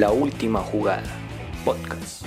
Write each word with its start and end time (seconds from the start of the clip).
La 0.00 0.10
última 0.10 0.58
jugada. 0.58 1.04
Podcast. 1.64 2.26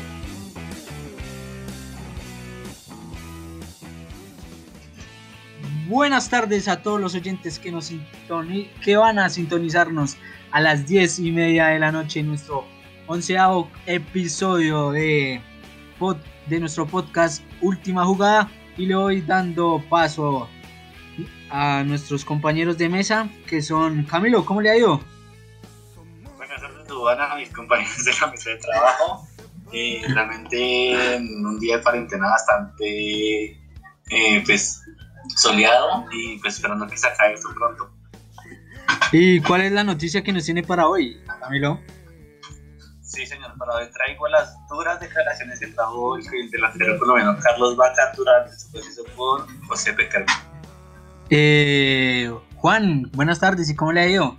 Buenas 5.89 6.29
tardes 6.29 6.69
a 6.69 6.81
todos 6.81 7.01
los 7.01 7.13
oyentes 7.13 7.59
que, 7.59 7.73
nos 7.73 7.91
que 8.81 8.95
van 8.95 9.19
a 9.19 9.27
sintonizarnos 9.27 10.15
a 10.51 10.61
las 10.61 10.87
10 10.87 11.19
y 11.19 11.31
media 11.33 11.67
de 11.67 11.79
la 11.79 11.91
noche 11.91 12.21
en 12.21 12.27
nuestro 12.27 12.63
onceavo 13.05 13.69
episodio 13.85 14.91
de, 14.91 15.41
de 16.47 16.59
nuestro 16.61 16.87
podcast 16.87 17.43
Última 17.59 18.05
Jugada. 18.05 18.49
Y 18.77 18.85
le 18.85 18.95
voy 18.95 19.19
dando 19.19 19.83
paso 19.89 20.47
a 21.49 21.83
nuestros 21.83 22.23
compañeros 22.23 22.77
de 22.77 22.87
mesa 22.87 23.27
que 23.45 23.61
son 23.61 24.03
Camilo, 24.03 24.45
¿cómo 24.45 24.61
le 24.61 24.69
ha 24.69 24.77
ido? 24.77 25.16
Compañeros 27.67 28.05
de 28.05 28.11
la 28.19 28.27
mesa 28.27 28.49
de 28.49 28.57
trabajo. 28.57 29.27
Eh, 29.73 30.01
realmente 30.07 31.15
en 31.15 31.45
un 31.45 31.59
día 31.59 31.77
de 31.77 31.83
cuarentena 31.83 32.29
bastante 32.29 33.49
eh, 34.09 34.43
pues, 34.45 34.81
soleado 35.35 36.05
y 36.11 36.39
pues 36.39 36.55
esperando 36.55 36.87
que 36.87 36.97
se 36.97 37.07
acabe 37.07 37.33
esto 37.33 37.49
pronto. 37.53 37.91
¿Y 39.11 39.41
cuál 39.41 39.61
es 39.61 39.71
la 39.73 39.83
noticia 39.83 40.23
que 40.23 40.31
nos 40.31 40.45
tiene 40.45 40.63
para 40.63 40.87
hoy, 40.87 41.21
Camilo? 41.41 41.79
Sí, 43.01 43.25
señor, 43.25 43.57
para 43.57 43.75
hoy 43.75 43.89
traigo 43.91 44.27
las 44.29 44.55
duras 44.69 44.99
declaraciones 44.99 45.59
que 45.59 45.67
trajo 45.67 46.17
el 46.17 46.51
delantero 46.51 46.97
colombiano 46.99 47.37
Carlos 47.41 47.75
Vaca 47.75 48.13
durante 48.15 48.57
su 48.57 48.71
proceso 48.71 49.03
por 49.15 49.47
José 49.67 49.93
Pecar. 49.93 50.25
Eh, 51.29 52.33
Juan, 52.55 53.09
buenas 53.13 53.39
tardes, 53.39 53.69
¿y 53.69 53.75
cómo 53.75 53.91
le 53.91 54.01
ha 54.01 54.07
ido? 54.07 54.35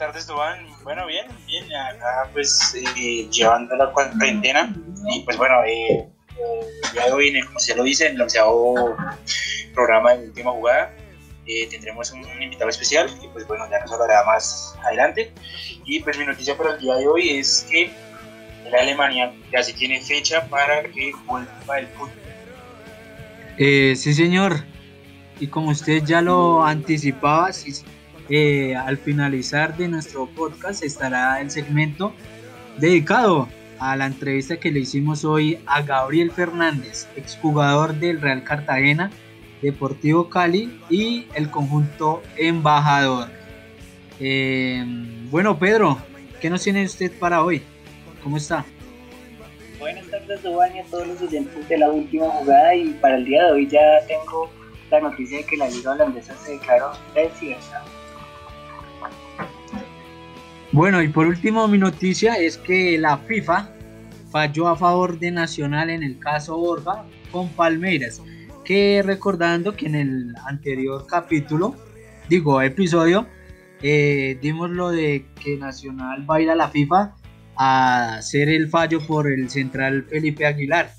Tardes, 0.00 0.26
Dubán. 0.26 0.66
Bueno, 0.82 1.06
bien, 1.06 1.26
bien. 1.46 1.64
Acá, 1.74 2.30
pues, 2.32 2.74
eh, 2.74 3.28
llevando 3.30 3.76
la 3.76 3.92
cuarentena. 3.92 4.74
Y, 5.12 5.20
pues, 5.20 5.36
bueno, 5.36 5.62
eh, 5.66 6.08
de 6.94 7.12
hoy, 7.12 7.38
como 7.42 7.60
se 7.60 7.76
lo 7.76 7.84
dice, 7.84 8.06
en 8.06 8.14
el 8.14 8.22
onceavo 8.22 8.96
programa 9.74 10.14
de 10.14 10.28
Última 10.28 10.52
Jugada, 10.52 10.96
eh, 11.46 11.68
tendremos 11.70 12.10
un, 12.12 12.24
un 12.24 12.42
invitado 12.42 12.70
especial 12.70 13.08
que, 13.20 13.28
pues, 13.28 13.46
bueno, 13.46 13.68
ya 13.70 13.80
nos 13.80 13.92
hablará 13.92 14.24
más 14.24 14.74
adelante. 14.86 15.32
Y, 15.84 16.00
pues, 16.00 16.16
mi 16.16 16.24
noticia 16.24 16.56
para 16.56 16.70
el 16.76 16.80
día 16.80 16.94
de 16.94 17.06
hoy 17.06 17.38
es 17.38 17.66
que 17.70 17.90
la 18.70 18.80
Alemania 18.80 19.34
ya 19.52 19.62
se 19.62 19.74
tiene 19.74 20.00
fecha 20.00 20.46
para 20.46 20.82
que 20.82 21.12
vuelva 21.26 21.78
el 21.78 21.86
fútbol. 21.88 22.10
Eh, 23.58 23.94
sí, 23.96 24.14
señor. 24.14 24.64
Y 25.38 25.46
como 25.46 25.70
usted 25.70 26.02
ya 26.04 26.22
lo 26.22 26.64
anticipaba, 26.64 27.52
sí, 27.52 27.74
eh, 28.30 28.76
al 28.76 28.96
finalizar 28.96 29.76
de 29.76 29.88
nuestro 29.88 30.26
podcast 30.26 30.84
estará 30.84 31.40
el 31.40 31.50
segmento 31.50 32.14
dedicado 32.78 33.48
a 33.80 33.96
la 33.96 34.06
entrevista 34.06 34.58
que 34.58 34.70
le 34.70 34.80
hicimos 34.80 35.24
hoy 35.24 35.58
a 35.66 35.82
Gabriel 35.82 36.30
Fernández, 36.30 37.08
exjugador 37.16 37.94
del 37.94 38.20
Real 38.20 38.44
Cartagena, 38.44 39.10
Deportivo 39.62 40.28
Cali 40.28 40.80
y 40.88 41.26
el 41.34 41.50
conjunto 41.50 42.22
embajador. 42.36 43.28
Eh, 44.20 44.84
bueno, 45.30 45.58
Pedro, 45.58 45.98
¿qué 46.40 46.48
nos 46.50 46.62
tiene 46.62 46.84
usted 46.84 47.10
para 47.18 47.42
hoy? 47.42 47.62
¿Cómo 48.22 48.36
está? 48.36 48.64
Buenas 49.80 50.06
tardes, 50.08 50.40
y 50.44 50.78
a 50.78 50.84
todos 50.84 51.08
los 51.08 51.22
oyentes 51.22 51.68
de 51.68 51.78
la 51.78 51.90
última 51.90 52.26
jugada. 52.26 52.74
Y 52.74 52.90
para 53.00 53.16
el 53.16 53.24
día 53.24 53.46
de 53.46 53.52
hoy 53.52 53.66
ya 53.66 53.80
tengo 54.06 54.50
la 54.90 55.00
noticia 55.00 55.38
de 55.38 55.44
que 55.44 55.56
la 55.56 55.68
Liga 55.68 55.92
Holandesa 55.92 56.36
se 56.36 56.52
declaró 56.52 56.92
desierta. 57.14 57.82
Bueno, 60.72 61.02
y 61.02 61.08
por 61.08 61.26
último 61.26 61.66
mi 61.66 61.78
noticia 61.78 62.34
es 62.34 62.56
que 62.56 62.96
la 62.96 63.18
FIFA 63.18 63.70
falló 64.30 64.68
a 64.68 64.76
favor 64.76 65.18
de 65.18 65.32
Nacional 65.32 65.90
en 65.90 66.04
el 66.04 66.20
caso 66.20 66.56
Borja 66.56 67.04
con 67.32 67.48
Palmeiras, 67.48 68.22
que 68.64 69.02
recordando 69.04 69.74
que 69.74 69.86
en 69.86 69.96
el 69.96 70.34
anterior 70.46 71.06
capítulo, 71.08 71.74
digo 72.28 72.62
episodio, 72.62 73.26
eh, 73.82 74.38
dimos 74.40 74.70
lo 74.70 74.90
de 74.90 75.26
que 75.42 75.56
Nacional 75.56 76.30
va 76.30 76.36
a 76.36 76.40
ir 76.40 76.50
a 76.50 76.54
la 76.54 76.68
FIFA 76.68 77.16
a 77.56 78.14
hacer 78.18 78.48
el 78.48 78.68
fallo 78.68 79.00
por 79.00 79.26
el 79.28 79.50
central 79.50 80.04
Felipe 80.08 80.46
Aguilar. 80.46 80.92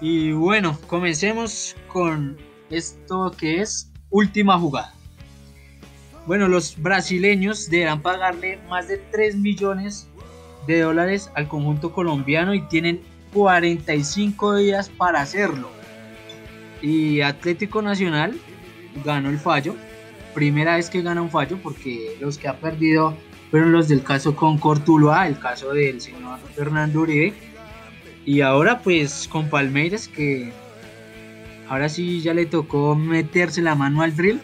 Y 0.00 0.32
bueno, 0.32 0.76
comencemos 0.88 1.76
con 1.92 2.36
esto 2.70 3.30
que 3.38 3.60
es 3.60 3.92
última 4.10 4.58
jugada. 4.58 4.95
Bueno, 6.26 6.48
los 6.48 6.80
brasileños 6.82 7.70
deberán 7.70 8.02
pagarle 8.02 8.58
más 8.68 8.88
de 8.88 8.98
3 8.98 9.36
millones 9.36 10.08
de 10.66 10.80
dólares 10.80 11.30
al 11.34 11.46
conjunto 11.46 11.92
colombiano 11.92 12.52
y 12.52 12.62
tienen 12.62 13.00
45 13.32 14.56
días 14.56 14.88
para 14.88 15.20
hacerlo. 15.20 15.70
Y 16.82 17.20
Atlético 17.20 17.80
Nacional 17.80 18.36
ganó 19.04 19.30
el 19.30 19.38
fallo. 19.38 19.76
Primera 20.34 20.76
vez 20.76 20.90
que 20.90 21.02
gana 21.02 21.22
un 21.22 21.30
fallo 21.30 21.58
porque 21.62 22.16
los 22.20 22.38
que 22.38 22.48
ha 22.48 22.58
perdido 22.58 23.16
fueron 23.52 23.70
los 23.70 23.86
del 23.86 24.02
caso 24.02 24.34
con 24.34 24.58
Cortuloa, 24.58 25.28
el 25.28 25.38
caso 25.38 25.72
del 25.72 26.00
señor 26.00 26.40
Fernando 26.56 27.02
Uribe. 27.02 27.34
Y 28.24 28.40
ahora 28.40 28.80
pues 28.80 29.28
con 29.28 29.48
Palmeiras 29.48 30.08
que 30.08 30.52
ahora 31.68 31.88
sí 31.88 32.20
ya 32.20 32.34
le 32.34 32.46
tocó 32.46 32.96
meterse 32.96 33.62
la 33.62 33.76
mano 33.76 34.02
al 34.02 34.16
drill 34.16 34.40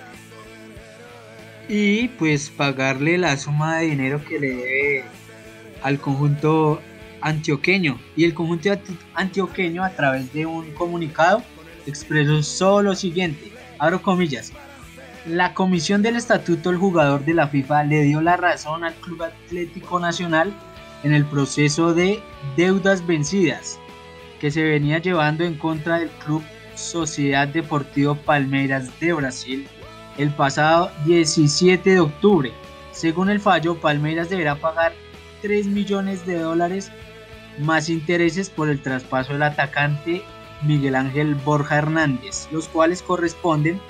y 1.68 2.08
pues 2.08 2.50
pagarle 2.50 3.18
la 3.18 3.36
suma 3.36 3.78
de 3.78 3.86
dinero 3.86 4.22
que 4.24 4.38
le 4.38 4.48
debe 4.48 5.04
al 5.82 5.98
conjunto 5.98 6.80
antioqueño. 7.20 7.98
Y 8.16 8.24
el 8.24 8.34
conjunto 8.34 8.72
anti- 8.72 8.98
antioqueño 9.14 9.82
a 9.84 9.90
través 9.90 10.32
de 10.32 10.46
un 10.46 10.72
comunicado 10.72 11.42
expresó 11.86 12.42
solo 12.42 12.90
lo 12.90 12.94
siguiente 12.94 13.50
abro 13.78 14.00
comillas 14.02 14.52
la 15.26 15.54
comisión 15.54 16.02
del 16.02 16.16
estatuto 16.16 16.70
del 16.70 16.78
jugador 16.78 17.24
de 17.24 17.34
la 17.34 17.48
FIFA 17.48 17.84
le 17.84 18.02
dio 18.02 18.20
la 18.20 18.36
razón 18.36 18.82
al 18.84 18.94
Club 18.94 19.22
Atlético 19.22 19.98
Nacional 20.00 20.52
en 21.04 21.12
el 21.12 21.24
proceso 21.24 21.94
de 21.94 22.20
deudas 22.56 23.04
vencidas 23.06 23.78
que 24.40 24.50
se 24.50 24.62
venía 24.62 24.98
llevando 24.98 25.44
en 25.44 25.54
contra 25.54 25.98
del 25.98 26.10
Club 26.10 26.42
Sociedad 26.74 27.46
Deportivo 27.48 28.14
Palmeiras 28.16 28.90
de 29.00 29.12
Brasil 29.12 29.66
el 30.18 30.30
pasado 30.34 30.90
17 31.04 31.90
de 31.90 32.00
octubre. 32.00 32.52
Según 32.92 33.30
el 33.30 33.40
fallo, 33.40 33.80
Palmeiras 33.80 34.30
deberá 34.30 34.56
pagar 34.56 34.92
3 35.42 35.66
millones 35.66 36.26
de 36.26 36.38
dólares 36.38 36.90
más 37.58 37.88
intereses 37.88 38.50
por 38.50 38.68
el 38.68 38.80
traspaso 38.80 39.32
del 39.32 39.42
atacante 39.42 40.22
Miguel 40.62 40.94
Ángel 40.94 41.34
Borja 41.34 41.78
Hernández, 41.78 42.48
los 42.50 42.68
cuales 42.68 43.02
corresponden 43.02 43.80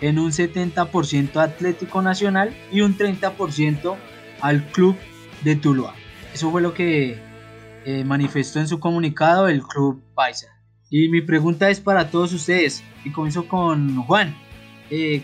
en 0.00 0.18
un 0.18 0.32
70% 0.32 1.36
a 1.36 1.44
Atlético 1.44 2.02
Nacional 2.02 2.54
y 2.70 2.80
un 2.80 2.96
30% 2.96 3.96
al 4.40 4.66
club 4.66 4.96
de 5.42 5.56
Tuluá. 5.56 5.94
Eso 6.34 6.50
fue 6.50 6.60
lo 6.60 6.74
que 6.74 7.18
eh, 7.84 8.04
manifestó 8.04 8.58
en 8.60 8.68
su 8.68 8.80
comunicado 8.80 9.48
el 9.48 9.62
club 9.62 10.02
Paisa. 10.14 10.48
Y 10.90 11.08
mi 11.08 11.22
pregunta 11.22 11.70
es 11.70 11.80
para 11.80 12.10
todos 12.10 12.32
ustedes, 12.32 12.84
y 13.04 13.12
comienzo 13.12 13.48
con 13.48 14.02
Juan. 14.02 14.36
Eh, 14.90 15.22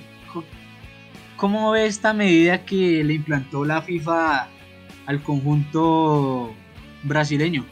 ¿Cómo 1.39 1.71
ve 1.71 1.87
esta 1.87 2.13
medida 2.13 2.65
que 2.65 3.05
le 3.05 3.15
implantó 3.15 3.65
la 3.65 3.81
FIFA 3.81 4.49
al 5.07 5.23
conjunto 5.23 6.53
brasileño? 7.05 7.65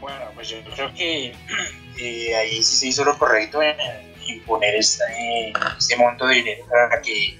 Bueno, 0.00 0.24
pues 0.34 0.48
yo 0.48 0.56
creo 0.74 0.92
que 0.94 1.34
eh, 2.00 2.34
ahí 2.34 2.62
sí 2.62 2.76
se 2.76 2.88
hizo 2.88 3.04
lo 3.04 3.18
correcto 3.18 3.60
en 3.60 3.76
imponer 4.26 4.74
eh, 4.74 5.52
este 5.78 5.96
monto 5.98 6.26
de 6.26 6.36
dinero 6.36 6.64
para 6.70 7.02
que 7.02 7.38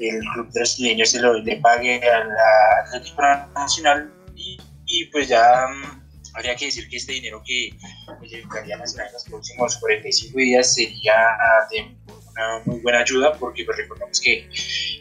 el 0.00 0.20
club 0.32 0.50
brasileño 0.54 1.04
se 1.04 1.20
lo 1.20 1.34
le 1.34 1.56
pague 1.56 2.00
a 2.08 2.24
la 2.24 2.86
Atlético 2.86 3.22
Nacional 3.54 4.10
y, 4.34 5.04
pues 5.12 5.28
ya 5.28 5.66
mm, 5.68 6.34
habría 6.34 6.56
que 6.56 6.64
decir 6.66 6.88
que 6.88 6.96
este 6.96 7.12
dinero 7.12 7.42
que 7.44 7.76
pues, 8.18 8.30
llegaría 8.30 8.78
Nacional 8.78 9.08
en 9.08 9.12
los 9.12 9.24
próximos 9.24 9.76
45 9.76 10.38
días 10.38 10.74
sería 10.74 11.36
de 11.70 12.01
una 12.32 12.62
muy 12.64 12.80
buena 12.80 13.00
ayuda 13.00 13.32
porque 13.34 13.64
pues 13.64 13.76
recordemos 13.78 14.20
que 14.20 14.48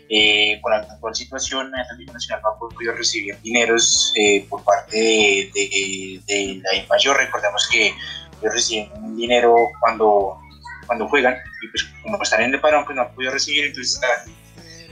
eh, 0.10 0.60
con 0.62 0.72
la 0.72 0.80
actual 0.80 1.16
situación, 1.16 1.74
Atlético 1.75 2.13
Nacional 2.13 2.42
no 2.44 2.50
ha 2.50 2.60
podido 2.60 2.94
recibir 2.94 3.38
dineros 3.42 4.13
eh, 4.16 4.45
por 4.50 4.63
parte 4.63 4.98
de, 4.98 5.51
de, 5.54 6.22
de 6.28 6.62
la 6.63 6.88
mayor. 6.88 7.18
Recordemos 7.18 7.68
que 7.72 7.88
ellos 7.88 8.54
reciben 8.54 9.16
dinero 9.16 9.56
cuando, 9.80 10.38
cuando 10.88 11.07
juegan 11.07 11.36
y 11.63 11.68
pues 11.69 11.83
como 12.01 12.22
están 12.22 12.42
en 12.42 12.54
el 12.54 12.60
parón 12.60 12.83
pues 12.86 12.95
no 12.95 13.04
han 13.04 13.13
podido 13.13 13.31
recibir, 13.31 13.68
entonces 13.68 13.95
están 13.95 14.34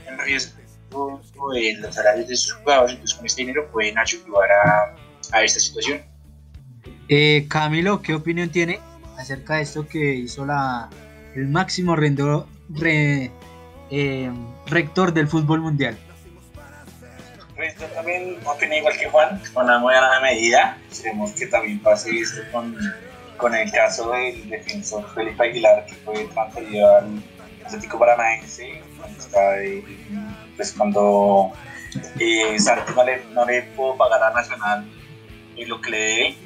en 0.06 0.18
riesgo 0.20 1.20
de 1.52 1.74
los 1.74 1.94
salarios 1.94 2.28
de 2.28 2.36
sus 2.36 2.52
jugadores, 2.54 2.92
entonces 2.92 3.16
con 3.16 3.26
este 3.26 3.42
dinero 3.42 3.70
pueden 3.70 3.98
ayudar 3.98 4.50
a, 4.50 4.94
a 5.32 5.42
esta 5.44 5.60
situación. 5.60 6.02
Eh, 7.08 7.46
Camilo, 7.48 8.02
¿qué 8.02 8.14
opinión 8.14 8.50
tiene 8.50 8.80
acerca 9.18 9.56
de 9.56 9.62
esto 9.62 9.86
que 9.86 10.14
hizo 10.14 10.46
la, 10.46 10.88
el 11.34 11.48
máximo 11.48 11.96
rendor, 11.96 12.46
re, 12.68 13.30
eh, 13.90 14.30
rector 14.66 15.12
del 15.12 15.28
fútbol 15.28 15.60
mundial? 15.60 15.98
Pues 17.56 17.78
yo 17.78 17.86
también 17.88 18.38
opino 18.44 18.74
igual 18.74 18.96
que 18.96 19.08
Juan, 19.08 19.40
con 19.52 19.64
una 19.64 19.78
buena 19.78 20.20
medida. 20.20 20.78
Esperemos 20.90 21.32
que 21.32 21.46
también 21.46 21.78
pase 21.80 22.10
esto 22.18 22.40
con, 22.52 22.76
con 23.36 23.54
el 23.54 23.70
caso 23.70 24.10
del 24.12 24.48
defensor 24.48 25.06
Felipe 25.14 25.44
Aguilar, 25.44 25.84
que 25.86 25.94
fue 25.96 26.24
transferido 26.32 26.96
al 26.96 27.22
Atlético 27.64 27.98
Paranaense, 27.98 28.82
cuando, 28.98 29.18
está, 29.20 29.40
pues 30.56 30.72
cuando 30.72 31.52
eh, 32.18 32.58
Santos 32.58 32.94
no 33.34 33.44
le, 33.44 33.62
pudo 33.62 33.96
pagar 33.96 34.22
a 34.22 34.30
Nacional 34.32 34.88
eh, 35.56 35.66
lo 35.66 35.80
que 35.80 35.90
le 35.90 35.98
debe. 35.98 36.36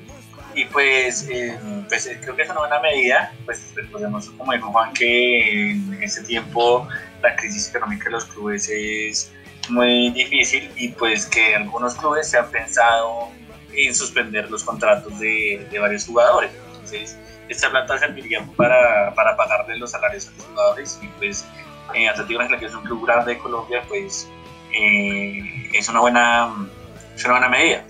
Y 0.54 0.64
pues, 0.66 1.28
eh, 1.28 1.58
pues 1.88 2.06
eh, 2.06 2.18
creo 2.22 2.36
que 2.36 2.42
es 2.42 2.50
una 2.50 2.60
buena 2.60 2.80
medida. 2.80 3.32
Pues 3.44 3.72
recordemos, 3.74 4.30
como 4.30 4.52
dijo 4.52 4.70
Juan, 4.70 4.92
que 4.92 5.72
en 5.72 6.02
ese 6.02 6.22
tiempo 6.22 6.88
la 7.22 7.34
crisis 7.36 7.68
económica 7.68 8.04
de 8.04 8.10
los 8.12 8.24
clubes 8.26 8.68
es 8.68 9.32
muy 9.68 10.10
difícil 10.10 10.70
y 10.76 10.88
pues 10.88 11.26
que 11.26 11.56
algunos 11.56 11.94
clubes 11.94 12.28
se 12.28 12.38
han 12.38 12.50
pensado 12.50 13.30
en 13.72 13.94
suspender 13.94 14.50
los 14.50 14.62
contratos 14.62 15.18
de, 15.18 15.66
de 15.70 15.78
varios 15.78 16.06
jugadores. 16.06 16.50
Entonces, 16.66 17.16
esta 17.48 17.70
plata 17.70 17.98
serviría 17.98 18.46
para, 18.56 19.14
para 19.14 19.36
pagarle 19.36 19.78
los 19.78 19.90
salarios 19.90 20.28
a 20.28 20.30
los 20.32 20.46
jugadores 20.46 21.00
y 21.02 21.06
pues 21.18 21.44
eh, 21.94 22.08
Atlético 22.08 22.40
Nacional, 22.40 22.60
que 22.60 22.66
es 22.66 22.74
un 22.74 22.82
club 22.82 23.06
grande 23.06 23.34
de 23.34 23.38
Colombia, 23.38 23.82
pues 23.88 24.28
eh, 24.72 25.70
es, 25.72 25.88
una 25.88 26.00
buena, 26.00 26.68
es 27.14 27.24
una 27.24 27.34
buena 27.34 27.48
medida. 27.48 27.84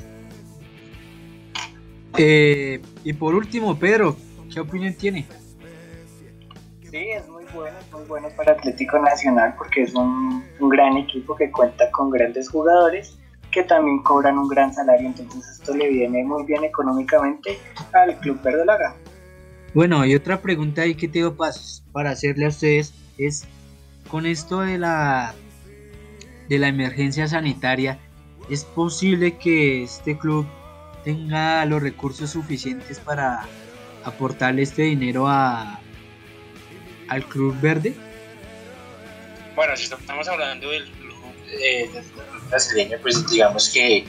Eh, 2.16 2.80
y 3.02 3.12
por 3.12 3.34
último, 3.34 3.78
Pedro, 3.78 4.16
¿qué 4.52 4.60
opinión 4.60 4.94
tiene? 4.94 5.26
Sí, 6.90 7.10
es 7.10 7.28
muy 7.28 7.44
bueno, 7.54 7.76
es 7.78 7.92
muy 7.92 8.04
bueno 8.04 8.28
para 8.36 8.52
Atlético 8.52 8.98
Nacional 9.00 9.54
porque 9.58 9.82
es 9.82 9.94
un, 9.94 10.44
un, 10.60 10.68
gran 10.68 10.96
equipo 10.96 11.34
que 11.34 11.50
cuenta 11.50 11.90
con 11.90 12.10
grandes 12.10 12.48
jugadores 12.48 13.18
que 13.50 13.62
también 13.62 14.02
cobran 14.02 14.36
un 14.36 14.48
gran 14.48 14.74
salario, 14.74 15.06
entonces 15.06 15.58
esto 15.60 15.74
le 15.76 15.88
viene 15.88 16.24
muy 16.24 16.44
bien 16.44 16.64
económicamente 16.64 17.58
al 17.92 18.18
Club 18.18 18.42
Verdolaga. 18.42 18.96
Bueno, 19.74 20.04
y 20.04 20.14
otra 20.14 20.40
pregunta 20.40 20.82
ahí 20.82 20.96
que 20.96 21.08
tengo 21.08 21.36
para 21.36 22.10
hacerle 22.10 22.46
a 22.46 22.48
ustedes 22.48 22.94
es, 23.16 23.46
con 24.08 24.26
esto 24.26 24.60
de 24.60 24.78
la, 24.78 25.34
de 26.48 26.58
la 26.58 26.68
emergencia 26.68 27.28
sanitaria, 27.28 27.98
¿es 28.50 28.64
posible 28.64 29.36
que 29.36 29.84
este 29.84 30.18
club 30.18 30.46
tenga 31.04 31.64
los 31.66 31.82
recursos 31.82 32.30
suficientes 32.30 32.98
para 32.98 33.46
aportarle 34.04 34.62
este 34.62 34.82
dinero 34.82 35.28
a, 35.28 35.80
al 37.08 37.24
Club 37.26 37.58
Verde? 37.60 37.94
Bueno, 39.54 39.76
si 39.76 39.84
estamos 39.84 40.28
hablando 40.28 40.70
del 40.70 40.90
club, 40.90 41.14
eh, 41.48 41.90
brasileño, 42.48 42.98
pues 43.02 43.28
digamos 43.30 43.70
que 43.70 44.04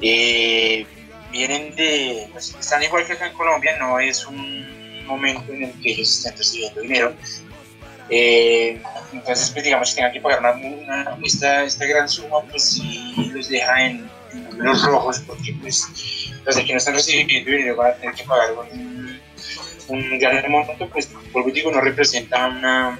eh, 0.00 0.86
vienen 1.32 1.74
de. 1.74 2.28
Pues, 2.32 2.54
están 2.58 2.82
igual 2.82 3.06
que 3.06 3.14
acá 3.14 3.26
en 3.28 3.32
Colombia, 3.32 3.76
no 3.78 3.98
es 3.98 4.24
un 4.26 5.04
momento 5.06 5.52
en 5.52 5.64
el 5.64 5.72
que 5.80 5.92
ellos 5.92 6.08
estén 6.08 6.36
recibiendo 6.36 6.80
dinero. 6.80 7.14
Eh, 8.08 8.80
entonces, 9.12 9.50
pues 9.50 9.64
digamos 9.64 9.90
que 9.90 9.96
tengan 9.96 10.12
que 10.12 10.20
pagar 10.20 10.38
una, 10.38 10.52
una, 10.52 11.18
esta, 11.24 11.64
esta 11.64 11.86
gran 11.86 12.08
suma, 12.08 12.40
pues 12.42 12.62
sí 12.62 13.30
los 13.34 13.48
deja 13.48 13.86
en 13.86 14.08
números 14.56 14.84
rojos, 14.84 15.20
porque 15.26 15.54
pues 15.60 16.32
los 16.44 16.56
que 16.56 16.72
no 16.72 16.78
están 16.78 16.94
recibiendo 16.94 17.50
dinero 17.50 17.76
van 17.76 17.92
a 17.92 17.94
tener 17.96 18.14
que 18.14 18.24
pagar 18.24 18.52
un, 18.52 19.20
un 19.88 20.18
gran 20.18 20.50
monto, 20.50 20.88
pues 20.88 21.10
por 21.32 21.50
digo, 21.52 21.70
no 21.70 21.80
representa 21.80 22.46
una, 22.46 22.98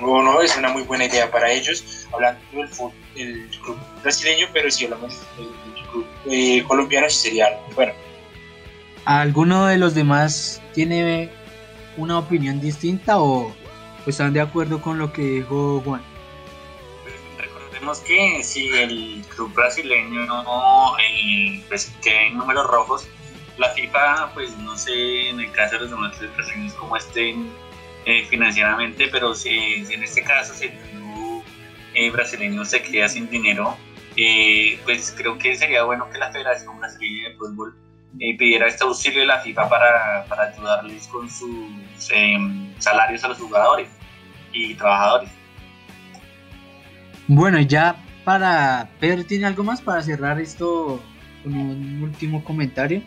no, 0.00 0.22
no 0.22 0.40
es 0.40 0.56
una 0.56 0.68
muy 0.70 0.82
buena 0.82 1.04
idea 1.04 1.30
para 1.30 1.50
ellos, 1.50 2.06
hablando 2.12 2.40
del, 2.52 2.68
fútbol, 2.68 2.92
del 3.14 3.48
club 3.62 3.78
brasileño, 4.02 4.46
pero 4.52 4.70
si 4.70 4.84
hablamos 4.84 5.18
del, 5.36 5.48
club 5.90 6.06
eh, 6.30 6.62
colombiano, 6.66 7.08
sería 7.10 7.58
bueno. 7.74 7.92
¿Alguno 9.04 9.66
de 9.66 9.78
los 9.78 9.94
demás 9.94 10.62
tiene 10.74 11.30
una 11.96 12.18
opinión 12.18 12.60
distinta 12.60 13.20
o 13.20 13.52
están 14.06 14.32
de 14.32 14.40
acuerdo 14.40 14.80
con 14.80 14.98
lo 14.98 15.12
que 15.12 15.22
dijo 15.22 15.82
Juan? 15.84 16.02
Recordemos 17.80 18.00
que 18.06 18.44
si 18.44 18.68
el 18.76 19.24
club 19.34 19.54
brasileño 19.54 20.26
no 20.26 20.98
eh, 20.98 21.64
pues, 21.66 21.90
queda 22.02 22.24
en 22.24 22.36
números 22.36 22.66
rojos, 22.66 23.08
la 23.56 23.70
FIFA, 23.70 24.34
pues 24.34 24.54
no 24.58 24.76
sé 24.76 25.30
en 25.30 25.40
el 25.40 25.50
caso 25.52 25.76
de 25.76 25.80
los 25.82 25.90
demás 25.90 26.14
brasileños 26.36 26.74
cómo 26.74 26.98
estén 26.98 27.50
eh, 28.04 28.26
financieramente, 28.26 29.08
pero 29.10 29.34
si, 29.34 29.86
si, 29.86 29.94
en 29.94 30.02
este 30.02 30.22
caso 30.22 30.52
si 30.52 30.66
el 30.66 30.72
club 30.90 31.42
eh, 31.94 32.10
brasileño 32.10 32.66
se 32.66 32.82
queda 32.82 33.08
sin 33.08 33.30
dinero, 33.30 33.74
eh, 34.14 34.78
pues 34.84 35.14
creo 35.16 35.38
que 35.38 35.56
sería 35.56 35.82
bueno 35.84 36.06
que 36.10 36.18
la 36.18 36.30
Federación 36.30 36.78
Brasileña 36.78 37.30
de 37.30 37.36
Fútbol 37.36 37.74
pidiera 38.12 38.66
este 38.66 38.84
auxilio 38.84 39.20
de 39.20 39.26
la 39.26 39.40
FIFA 39.40 39.70
para, 39.70 40.26
para 40.28 40.42
ayudarles 40.52 41.06
con 41.06 41.30
sus 41.30 42.10
em, 42.10 42.78
salarios 42.78 43.24
a 43.24 43.28
los 43.28 43.38
jugadores 43.38 43.88
y 44.52 44.74
trabajadores. 44.74 45.39
Bueno, 47.32 47.60
ya 47.60 47.96
para 48.24 48.90
Pedro, 48.98 49.24
¿tiene 49.24 49.46
algo 49.46 49.62
más 49.62 49.80
para 49.80 50.02
cerrar 50.02 50.40
esto 50.40 51.00
con 51.44 51.56
un 51.56 52.02
último 52.02 52.42
comentario? 52.42 53.02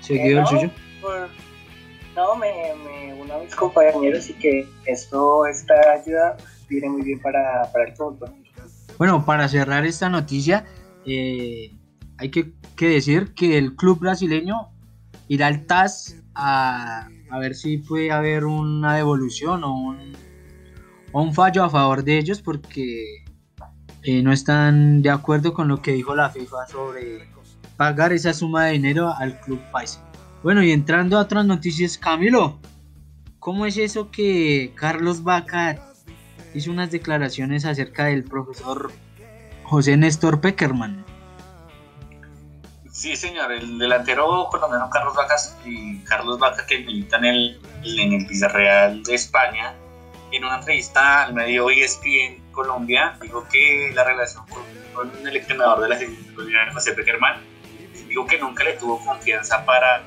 seguido 0.00 0.30
Eh, 0.30 0.34
no, 0.34 0.40
el 0.40 0.46
suyo. 0.46 0.70
por- 1.02 1.28
no, 2.16 2.36
me, 2.36 2.50
me 2.82 3.12
uno 3.20 3.34
a 3.34 3.38
mis 3.40 3.54
compañeros 3.54 4.30
y 4.30 4.32
que 4.32 4.66
esto, 4.86 5.44
esta 5.46 5.74
ayuda 5.92 6.38
viene 6.70 6.88
muy 6.88 7.02
bien 7.02 7.20
para, 7.20 7.70
para 7.70 7.84
el 7.90 7.94
fútbol. 7.94 8.32
Bueno, 8.96 9.26
para 9.26 9.46
cerrar 9.46 9.84
esta 9.84 10.08
noticia, 10.08 10.64
eh, 11.04 11.72
hay 12.16 12.30
que, 12.30 12.54
que 12.76 12.88
decir 12.88 13.34
que 13.34 13.58
el 13.58 13.76
club 13.76 13.98
brasileño 14.00 14.70
irá 15.28 15.48
al 15.48 15.66
TAS 15.66 16.16
a, 16.34 17.10
a 17.30 17.38
ver 17.38 17.54
si 17.54 17.76
puede 17.76 18.10
haber 18.10 18.46
una 18.46 18.96
devolución 18.96 19.64
o 19.64 19.74
un, 19.74 20.16
un 21.12 21.34
fallo 21.34 21.64
a 21.64 21.70
favor 21.70 22.04
de 22.04 22.18
ellos 22.18 22.40
porque 22.40 23.24
eh, 24.02 24.22
no 24.22 24.32
están 24.32 25.02
de 25.02 25.10
acuerdo 25.10 25.52
con 25.52 25.68
lo 25.68 25.82
que 25.82 25.92
dijo 25.92 26.14
la 26.14 26.30
FIFA 26.30 26.66
sobre 26.68 27.28
pagar 27.76 28.12
esa 28.12 28.32
suma 28.32 28.66
de 28.66 28.72
dinero 28.72 29.12
al 29.16 29.40
club 29.40 29.60
paisa. 29.72 30.04
Bueno, 30.42 30.62
y 30.62 30.70
entrando 30.70 31.18
a 31.18 31.22
otras 31.22 31.44
noticias, 31.44 31.98
Camilo, 31.98 32.58
¿cómo 33.38 33.66
es 33.66 33.76
eso 33.76 34.10
que 34.10 34.72
Carlos 34.74 35.22
Vaca 35.22 35.78
hizo 36.54 36.70
unas 36.70 36.90
declaraciones 36.90 37.64
acerca 37.64 38.06
del 38.06 38.24
profesor 38.24 38.92
José 39.64 39.96
Néstor 39.96 40.40
Peckerman? 40.40 41.04
Sí, 42.90 43.16
señor, 43.16 43.52
el 43.52 43.78
delantero 43.78 44.48
colombiano 44.50 44.90
Carlos 44.90 45.14
Vaca, 45.14 45.36
y 45.64 45.98
Carlos 46.00 46.38
Vaca 46.38 46.66
que 46.66 46.80
milita 46.80 47.16
en 47.18 47.24
el, 47.24 47.60
en 47.82 49.02
de 49.02 49.14
España, 49.14 49.74
en 50.32 50.44
una 50.44 50.58
entrevista 50.58 51.24
al 51.24 51.34
medio 51.34 51.70
ESPN 51.70 52.52
Colombia, 52.52 53.16
dijo 53.20 53.44
que 53.50 53.90
la 53.94 54.04
relación 54.04 54.46
con, 54.46 54.62
con 54.94 55.10
el 55.26 55.36
entrenador 55.36 55.82
de 55.82 55.88
la 55.88 55.98
selección 55.98 56.72
José 56.72 56.92
Peckerman, 56.92 57.42
dijo 58.08 58.24
que 58.26 58.38
nunca 58.38 58.62
le 58.64 58.74
tuvo 58.74 59.04
confianza 59.04 59.64
para, 59.64 60.04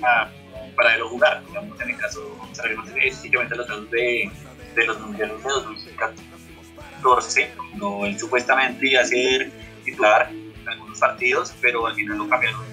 para, 0.00 0.30
para 0.76 1.04
jugar. 1.04 1.42
Digamos, 1.46 1.80
en 1.80 1.90
el 1.90 1.96
caso, 1.98 2.20
los 2.40 2.58
casos 2.58 3.90
de, 3.90 4.30
de 4.74 4.86
los 4.86 5.00
mundiales 5.00 5.42
de 5.42 5.50
2014, 5.50 7.52
cuando 7.56 8.06
él 8.06 8.18
supuestamente 8.18 8.88
iba 8.88 9.02
a 9.02 9.04
ser 9.04 9.50
titular 9.84 10.30
en 10.30 10.68
algunos 10.68 10.98
partidos, 10.98 11.54
pero 11.60 11.86
al 11.86 11.94
final 11.94 12.18
lo 12.18 12.28
cambiaron 12.28 12.64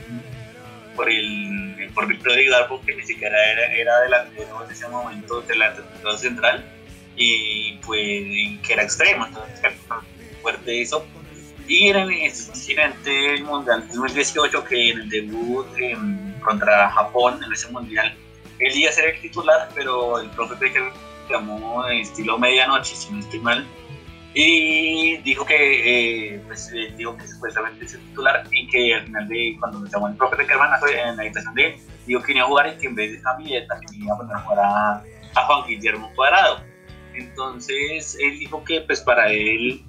por 1.01 1.09
el 1.09 1.89
por 1.95 2.07
Víctor 2.07 2.39
Hidalgo, 2.39 2.79
que 2.85 2.95
ni 2.95 3.03
siquiera 3.03 3.35
era, 3.51 3.73
era 3.73 3.99
delantero 4.01 4.63
en 4.63 4.71
ese 4.71 4.87
momento 4.87 5.41
delantero 5.41 6.15
central 6.15 6.63
y 7.15 7.73
pues 7.85 8.59
que 8.65 8.73
era 8.73 8.83
extremo, 8.83 9.25
entonces 9.25 9.73
fuerte 10.43 10.79
eso. 10.79 11.03
Y 11.67 11.87
en 11.87 11.97
el 11.97 12.31
siguiente 12.31 13.41
Mundial 13.43 13.87
2018, 13.87 14.63
que 14.65 14.91
en 14.91 14.99
el 14.99 15.09
debut 15.09 15.65
en, 15.79 16.35
contra 16.39 16.91
Japón 16.91 17.43
en 17.43 17.51
ese 17.51 17.67
Mundial, 17.69 18.15
él 18.59 18.75
iba 18.75 18.91
a 18.91 18.93
ser 18.93 19.15
el 19.15 19.21
titular, 19.21 19.69
pero 19.73 20.19
el 20.21 20.29
profe 20.29 20.55
Peckerman 20.57 20.93
llamó 21.27 21.83
de 21.87 22.01
estilo 22.01 22.37
medianoche, 22.37 22.95
si 22.95 23.11
no 23.11 23.21
estoy 23.21 23.39
mal, 23.39 23.65
y 24.33 25.17
dijo 25.17 25.45
que, 25.45 26.35
eh, 26.35 26.41
pues, 26.47 26.71
eh, 26.73 26.93
dijo 26.95 27.17
que 27.17 27.27
supuestamente 27.27 27.85
es 27.85 27.93
el 27.93 28.01
titular 28.01 28.43
y 28.51 28.67
que 28.67 28.95
al 28.95 29.03
final 29.05 29.27
de 29.27 29.57
cuando 29.59 29.85
llamó 29.85 30.07
el 30.07 30.15
profe 30.15 30.37
Peckerman 30.37 30.71
en 30.89 31.17
la 31.17 31.23
habitación 31.23 31.53
de 31.53 31.67
él, 31.67 31.75
dijo 32.05 32.21
que 32.21 32.31
iba 32.31 32.43
a 32.43 32.47
jugar 32.47 32.73
y 32.73 32.77
que 32.77 32.87
en 32.87 32.95
vez 32.95 33.11
de 33.11 33.21
Javier 33.21 33.67
también 33.67 34.03
iba 34.03 34.13
a 34.13 34.17
poner 34.17 34.35
a 34.35 34.39
jugar 34.39 34.59
a, 34.59 35.03
Juan 35.45 35.67
Guillermo 35.67 36.11
Cuadrado. 36.15 36.63
Entonces 37.13 38.17
él 38.21 38.39
dijo 38.39 38.63
que 38.63 38.81
pues 38.81 39.01
para 39.01 39.29
él 39.29 39.83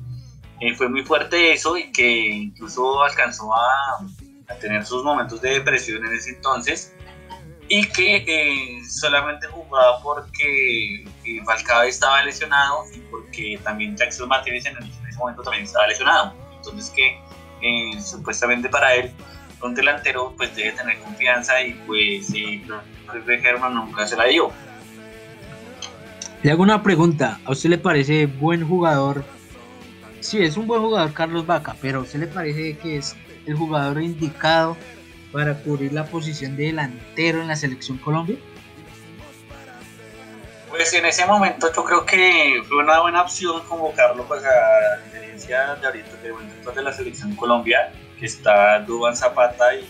eh, 0.60 0.74
fue 0.74 0.88
muy 0.88 1.04
fuerte 1.04 1.52
eso 1.52 1.76
y 1.76 1.92
que 1.92 2.28
incluso 2.28 3.02
alcanzó 3.02 3.54
a, 3.54 4.04
a, 4.48 4.54
tener 4.56 4.84
sus 4.84 5.04
momentos 5.04 5.40
de 5.40 5.50
depresión 5.50 6.04
en 6.04 6.14
ese 6.14 6.30
entonces 6.30 6.94
y 7.68 7.86
que 7.88 8.82
solamente 8.88 9.46
jugaba 9.46 10.02
porque 10.02 11.04
eh, 11.24 11.40
Falcao 11.44 11.82
estaba 11.82 12.22
lesionado 12.22 12.84
y 12.94 12.98
porque 13.10 13.60
también 13.62 13.96
Jackson 13.96 14.28
Martínez 14.28 14.66
en, 14.66 14.76
ese 14.78 15.18
momento 15.18 15.42
también 15.42 15.64
estaba 15.64 15.86
lesionado. 15.86 16.34
Entonces 16.56 16.90
que 16.90 17.18
eh, 17.62 18.00
supuestamente 18.00 18.68
para 18.68 18.94
él 18.94 19.12
un 19.62 19.74
delantero 19.74 20.34
pues 20.36 20.54
debe 20.56 20.72
tener 20.72 20.98
confianza 21.00 21.62
y 21.62 21.74
pues 21.86 22.32
eh, 22.34 22.62
Germán 23.40 23.74
nunca 23.74 24.06
se 24.06 24.16
la 24.16 24.24
dio. 24.24 24.50
Le 26.42 26.50
hago 26.50 26.62
una 26.62 26.82
pregunta, 26.82 27.38
¿a 27.44 27.52
usted 27.52 27.70
le 27.70 27.78
parece 27.78 28.26
buen 28.26 28.66
jugador? 28.66 29.24
Sí, 30.18 30.42
es 30.42 30.56
un 30.56 30.66
buen 30.66 30.82
jugador 30.82 31.12
Carlos 31.12 31.46
Vaca, 31.46 31.76
pero 31.80 32.00
¿a 32.00 32.02
usted 32.02 32.18
le 32.18 32.26
parece 32.26 32.76
que 32.78 32.96
es 32.96 33.16
el 33.46 33.54
jugador 33.54 34.02
indicado 34.02 34.76
para 35.30 35.54
cubrir 35.54 35.92
la 35.92 36.04
posición 36.04 36.56
de 36.56 36.64
delantero 36.64 37.40
en 37.40 37.48
la 37.48 37.56
selección 37.56 37.98
Colombia? 37.98 38.36
Pues 40.72 40.94
en 40.94 41.04
ese 41.04 41.26
momento 41.26 41.70
yo 41.70 41.84
creo 41.84 42.06
que 42.06 42.62
fue 42.66 42.78
una 42.78 42.98
buena 43.00 43.20
opción 43.20 43.60
convocarlo 43.68 44.24
pues 44.24 44.42
a 44.42 44.48
la 44.48 45.04
diferencia 45.04 45.74
de 45.74 45.86
ahorita 45.86 46.16
de, 46.16 46.74
de 46.74 46.82
la 46.82 46.90
selección 46.90 47.36
Colombia, 47.36 47.92
que 48.18 48.24
está 48.24 48.78
Duban 48.78 49.14
Zapata 49.14 49.74
y 49.74 49.86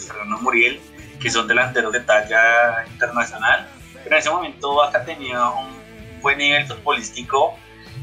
Fernando 0.00 0.38
Muriel, 0.38 0.80
que 1.20 1.30
son 1.30 1.46
delanteros 1.46 1.92
de 1.92 2.00
talla 2.00 2.84
internacional. 2.90 3.68
Pero 3.94 4.16
en 4.16 4.18
ese 4.18 4.28
momento 4.28 4.74
Vaca 4.74 5.04
tenía 5.04 5.48
un 5.50 5.70
buen 6.20 6.36
nivel 6.36 6.66
futbolístico 6.66 7.56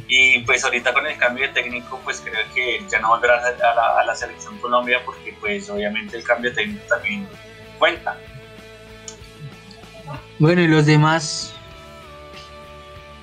y 0.07 0.39
pues 0.43 0.63
ahorita 0.63 0.93
con 0.93 1.05
el 1.05 1.17
cambio 1.17 1.47
de 1.47 1.53
técnico 1.53 1.99
pues 2.05 2.21
creo 2.21 2.45
que 2.55 2.81
ya 2.89 2.99
no 2.99 3.09
volverá 3.09 3.45
a 3.45 3.75
la, 3.75 3.99
a 3.99 4.05
la 4.05 4.15
selección 4.15 4.57
Colombia 4.59 5.01
porque 5.03 5.35
pues 5.41 5.69
obviamente 5.69 6.15
el 6.15 6.23
cambio 6.23 6.51
de 6.51 6.55
técnico 6.55 6.85
también 6.87 7.27
cuenta. 7.77 8.17
Bueno, 10.39 10.61
y 10.61 10.67
los 10.67 10.85
demás, 10.85 11.58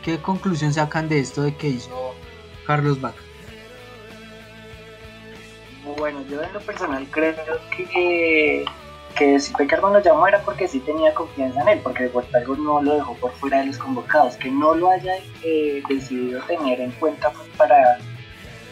¿qué 0.07 0.19
conclusión 0.19 0.73
sacan 0.73 1.09
de 1.09 1.19
esto 1.19 1.43
de 1.43 1.57
que 1.57 1.67
hizo 1.67 2.15
Carlos 2.65 3.01
Vaca? 3.01 3.21
Bueno, 5.99 6.23
yo 6.31 6.41
en 6.41 6.53
lo 6.53 6.61
personal 6.61 7.05
creo 7.11 7.35
que, 7.77 8.65
que 9.17 9.41
si 9.41 9.53
Peckerman 9.55 9.95
lo 9.95 10.01
llamó 10.01 10.29
era 10.29 10.41
porque 10.43 10.69
sí 10.69 10.79
tenía 10.79 11.13
confianza 11.13 11.61
en 11.63 11.69
él, 11.69 11.81
porque 11.83 12.07
por 12.07 12.25
algo 12.35 12.55
no 12.55 12.81
lo 12.83 12.95
dejó 12.95 13.15
por 13.15 13.33
fuera 13.33 13.59
de 13.59 13.67
los 13.67 13.79
convocados, 13.79 14.37
que 14.37 14.49
no 14.49 14.77
lo 14.77 14.91
haya 14.91 15.15
eh, 15.43 15.83
decidido 15.89 16.41
tener 16.43 16.81
en 16.81 16.93
cuenta 16.93 17.33
pues, 17.33 17.49
para 17.57 17.99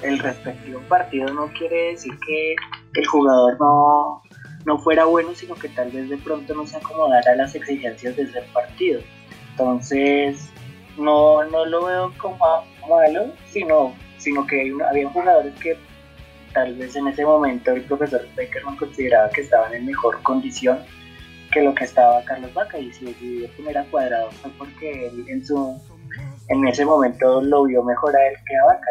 el 0.02 0.18
respectivo 0.20 0.80
partido 0.88 1.32
no 1.32 1.48
quiere 1.58 1.92
decir 1.92 2.12
que 2.24 2.54
el 2.94 3.06
jugador 3.06 3.56
no, 3.58 4.22
no 4.66 4.78
fuera 4.78 5.04
bueno, 5.06 5.34
sino 5.34 5.56
que 5.56 5.68
tal 5.70 5.90
vez 5.90 6.08
de 6.08 6.18
pronto 6.18 6.54
no 6.54 6.64
se 6.64 6.76
acomodara 6.76 7.32
a 7.32 7.36
las 7.36 7.56
exigencias 7.56 8.14
de 8.14 8.22
ese 8.22 8.42
partido. 8.52 9.00
Entonces, 9.50 10.50
no, 10.96 11.44
no 11.44 11.64
lo 11.66 11.84
veo 11.84 12.12
como 12.18 12.64
malo, 12.88 13.32
sino, 13.46 13.94
sino 14.18 14.46
que 14.46 14.60
hay 14.60 14.70
una, 14.70 14.88
había 14.88 15.08
jugadores 15.10 15.54
que 15.60 15.76
tal 16.52 16.74
vez 16.76 16.94
en 16.96 17.08
ese 17.08 17.24
momento 17.24 17.72
el 17.72 17.82
profesor 17.82 18.26
Beckerman 18.36 18.76
consideraba 18.76 19.28
que 19.30 19.42
estaban 19.42 19.74
en 19.74 19.86
mejor 19.86 20.22
condición 20.22 20.78
que 21.52 21.62
lo 21.62 21.74
que 21.74 21.84
estaba 21.84 22.24
Carlos 22.24 22.52
Vaca 22.54 22.78
y 22.78 22.92
si 22.92 23.06
decidió 23.06 23.48
poner 23.56 23.78
a 23.78 23.84
Cuadrado 23.84 24.30
fue 24.32 24.50
porque 24.58 25.06
él 25.06 25.24
en 25.28 25.44
su 25.44 25.80
en 26.48 26.66
ese 26.66 26.84
momento 26.84 27.40
lo 27.42 27.64
vio 27.64 27.82
mejor 27.82 28.14
a 28.16 28.28
él 28.28 28.34
que 28.46 28.56
a 28.56 28.64
Vaca. 28.66 28.86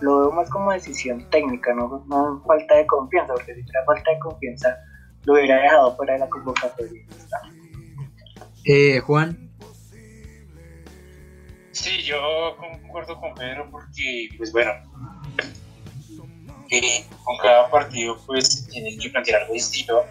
Lo 0.00 0.20
veo 0.20 0.32
más 0.32 0.50
como 0.50 0.72
decisión 0.72 1.28
técnica 1.30 1.72
no, 1.74 2.04
no 2.08 2.42
falta 2.46 2.76
de 2.76 2.86
confianza 2.86 3.32
porque 3.34 3.54
si 3.54 3.62
fuera 3.62 3.84
falta 3.84 4.10
de 4.10 4.18
confianza 4.18 4.76
lo 5.24 5.34
hubiera 5.34 5.56
dejado 5.56 5.96
fuera 5.96 6.14
de 6.14 6.18
la 6.18 6.28
convocatoria 6.28 7.02
eh, 8.66 8.98
Juan 9.00 9.43
yo 12.04 12.56
concuerdo 12.56 13.18
con 13.20 13.34
Pedro 13.34 13.68
porque, 13.70 14.28
pues 14.36 14.52
bueno, 14.52 14.72
que 16.68 17.04
con 17.24 17.36
cada 17.38 17.70
partido 17.70 18.18
pues 18.26 18.66
tienen 18.68 18.98
que 18.98 19.10
plantear 19.10 19.42
algo 19.42 19.54
distinto. 19.54 20.04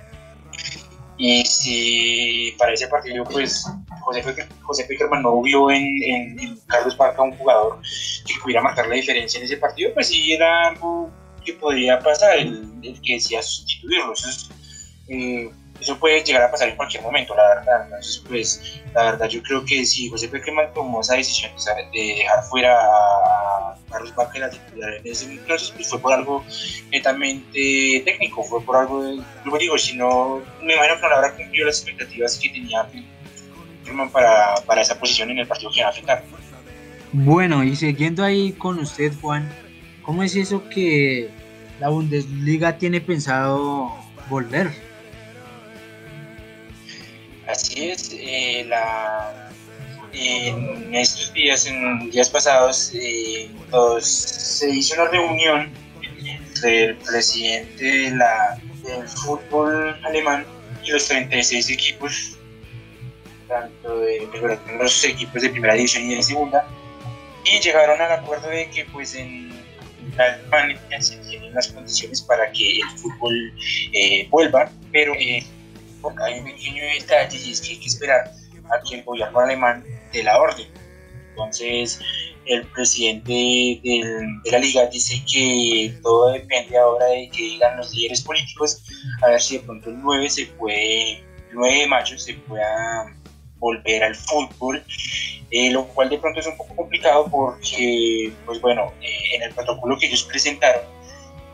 Y 1.18 1.46
si 1.46 2.56
para 2.58 2.74
ese 2.74 2.88
partido 2.88 3.24
pues 3.24 3.66
José, 4.02 4.24
José 4.62 4.84
Peckerman 4.86 5.22
no 5.22 5.42
vio 5.42 5.70
en, 5.70 6.60
Carlos 6.68 6.98
Barca 6.98 7.22
un 7.22 7.38
jugador 7.38 7.80
que 8.26 8.34
pudiera 8.42 8.62
marcar 8.62 8.88
la 8.88 8.96
diferencia 8.96 9.38
en 9.38 9.46
ese 9.46 9.58
partido, 9.58 9.94
pues 9.94 10.08
sí 10.08 10.34
era 10.34 10.70
algo 10.70 11.12
que 11.46 11.54
podría 11.54 12.00
pasar, 12.00 12.38
el, 12.38 13.00
que 13.02 13.14
decía 13.14 13.42
sustituirlo. 13.42 14.14
Entonces, 14.14 14.50
eh, 15.08 15.52
eso 15.84 16.00
puede 16.00 16.24
llegar 16.24 16.44
a 16.44 16.52
pasar 16.52 16.70
en 16.70 16.76
cualquier 16.76 17.04
momento, 17.04 17.36
la 17.36 17.48
verdad. 17.56 17.84
Entonces, 17.86 18.24
pues, 18.28 18.82
la 18.94 19.04
verdad, 19.04 19.28
yo 19.28 19.44
creo 19.44 19.64
que 19.66 19.86
si 19.86 20.10
José 20.10 20.30
Peckerman 20.30 20.74
tomó 20.74 21.02
esa 21.02 21.16
decisión 21.16 21.52
de 21.94 22.16
dejar 22.18 22.44
fuera 22.46 22.74
a 22.80 23.76
Carlos 23.92 24.16
Vaca 24.16 24.40
la 24.40 24.50
titular 24.50 24.94
en 24.96 25.12
ese 25.12 25.26
entonces, 25.26 25.72
pues 25.72 25.90
fue 25.90 26.00
por 26.00 26.14
algo 26.14 26.44
netamente 26.92 28.02
técnico, 28.06 28.44
fue 28.44 28.62
por 28.62 28.78
algo, 28.78 29.04
luego 29.44 29.58
digo, 29.60 29.78
si 29.78 29.96
no, 29.96 30.42
me 30.62 30.74
imagino 30.74 30.96
que 30.96 31.08
no 31.08 31.16
habrá 31.16 31.36
cumplido 31.36 31.68
las 31.68 31.80
expectativas 31.80 32.38
que 32.38 32.50
tenía 32.50 32.88
para, 34.12 34.56
para 34.66 34.82
esa 34.82 34.98
posición 34.98 35.32
en 35.32 35.40
el 35.40 35.48
partido 35.48 35.70
que 35.72 35.82
va 35.82 35.88
a 35.88 35.92
afectar. 35.92 36.24
Bueno, 37.12 37.64
y 37.64 37.76
siguiendo 37.76 38.24
ahí 38.24 38.54
con 38.54 38.80
usted, 38.80 39.14
Juan, 39.22 39.52
¿cómo 40.02 40.24
es 40.24 40.36
eso 40.36 40.68
que 40.70 41.30
la 41.80 41.90
Bundesliga 41.90 42.78
tiene 42.78 43.02
pensado 43.02 43.94
volver? 44.30 44.93
Así 47.48 47.90
es, 47.90 48.12
eh, 48.14 48.66
la, 48.68 49.52
en 50.14 50.96
estos 50.96 51.34
días, 51.34 51.66
en 51.66 52.10
días 52.12 52.30
pasados, 52.30 52.92
eh, 52.94 53.50
se 54.00 54.70
hizo 54.70 54.96
una 54.96 55.10
reunión 55.12 55.72
entre 56.24 56.84
el 56.86 56.96
presidente 56.98 57.84
de 57.84 58.12
la, 58.12 58.58
del 58.84 59.08
fútbol 59.08 60.00
alemán 60.06 60.46
y 60.84 60.92
los 60.92 61.08
36 61.08 61.70
equipos, 61.70 62.38
tanto 63.48 64.00
de 64.00 64.30
los 64.80 65.04
equipos 65.04 65.42
de 65.42 65.50
primera 65.50 65.74
división 65.74 66.10
y 66.10 66.16
de 66.16 66.24
segunda, 66.24 66.66
y 67.46 67.60
llegaron 67.60 68.00
al 68.00 68.12
acuerdo 68.12 68.48
de 68.48 68.70
que 68.70 68.86
pues 68.86 69.16
en 69.16 69.52
Alemania 70.18 70.80
se 71.02 71.18
tienen 71.18 71.54
las 71.54 71.68
condiciones 71.70 72.22
para 72.22 72.52
que 72.52 72.78
el 72.78 72.90
fútbol 72.98 73.54
eh, 73.94 74.28
vuelva, 74.30 74.72
pero 74.92 75.14
eh, 75.16 75.44
porque 76.04 76.22
hay 76.24 76.40
un 76.40 76.46
pequeño 76.46 76.84
detalle 76.84 77.40
y 77.44 77.52
es 77.52 77.62
que 77.62 77.70
hay 77.70 77.80
que 77.80 77.88
esperar 77.88 78.32
a 78.70 78.88
que 78.88 78.98
el 78.98 79.04
gobierno 79.04 79.40
alemán 79.40 79.84
dé 80.12 80.22
la 80.22 80.40
orden. 80.40 80.68
Entonces, 81.30 82.00
el 82.46 82.68
presidente 82.68 83.32
del, 83.32 84.42
de 84.44 84.52
la 84.52 84.60
liga 84.60 84.86
dice 84.88 85.24
que 85.26 85.98
todo 86.04 86.32
depende 86.34 86.78
ahora 86.78 87.06
de 87.08 87.30
que 87.30 87.42
digan 87.42 87.78
los 87.78 87.92
líderes 87.96 88.22
políticos, 88.22 88.84
a 89.24 89.30
ver 89.30 89.42
si 89.42 89.58
de 89.58 89.64
pronto 89.64 89.90
el 89.90 90.00
9, 90.00 90.30
se 90.30 90.46
puede, 90.46 91.14
el 91.14 91.54
9 91.54 91.80
de 91.80 91.88
mayo 91.88 92.20
se 92.20 92.34
pueda 92.36 93.16
volver 93.58 94.04
al 94.04 94.16
fútbol, 94.16 94.84
eh, 95.50 95.72
lo 95.72 95.88
cual 95.88 96.10
de 96.10 96.18
pronto 96.18 96.42
es 96.42 96.48
un 96.48 96.58
poco 96.58 96.76
complicado 96.76 97.28
porque, 97.32 98.32
pues 98.46 98.60
bueno, 98.60 98.92
eh, 99.02 99.36
en 99.36 99.44
el 99.44 99.54
protocolo 99.54 99.98
que 99.98 100.08
ellos 100.08 100.24
presentaron, 100.24 100.84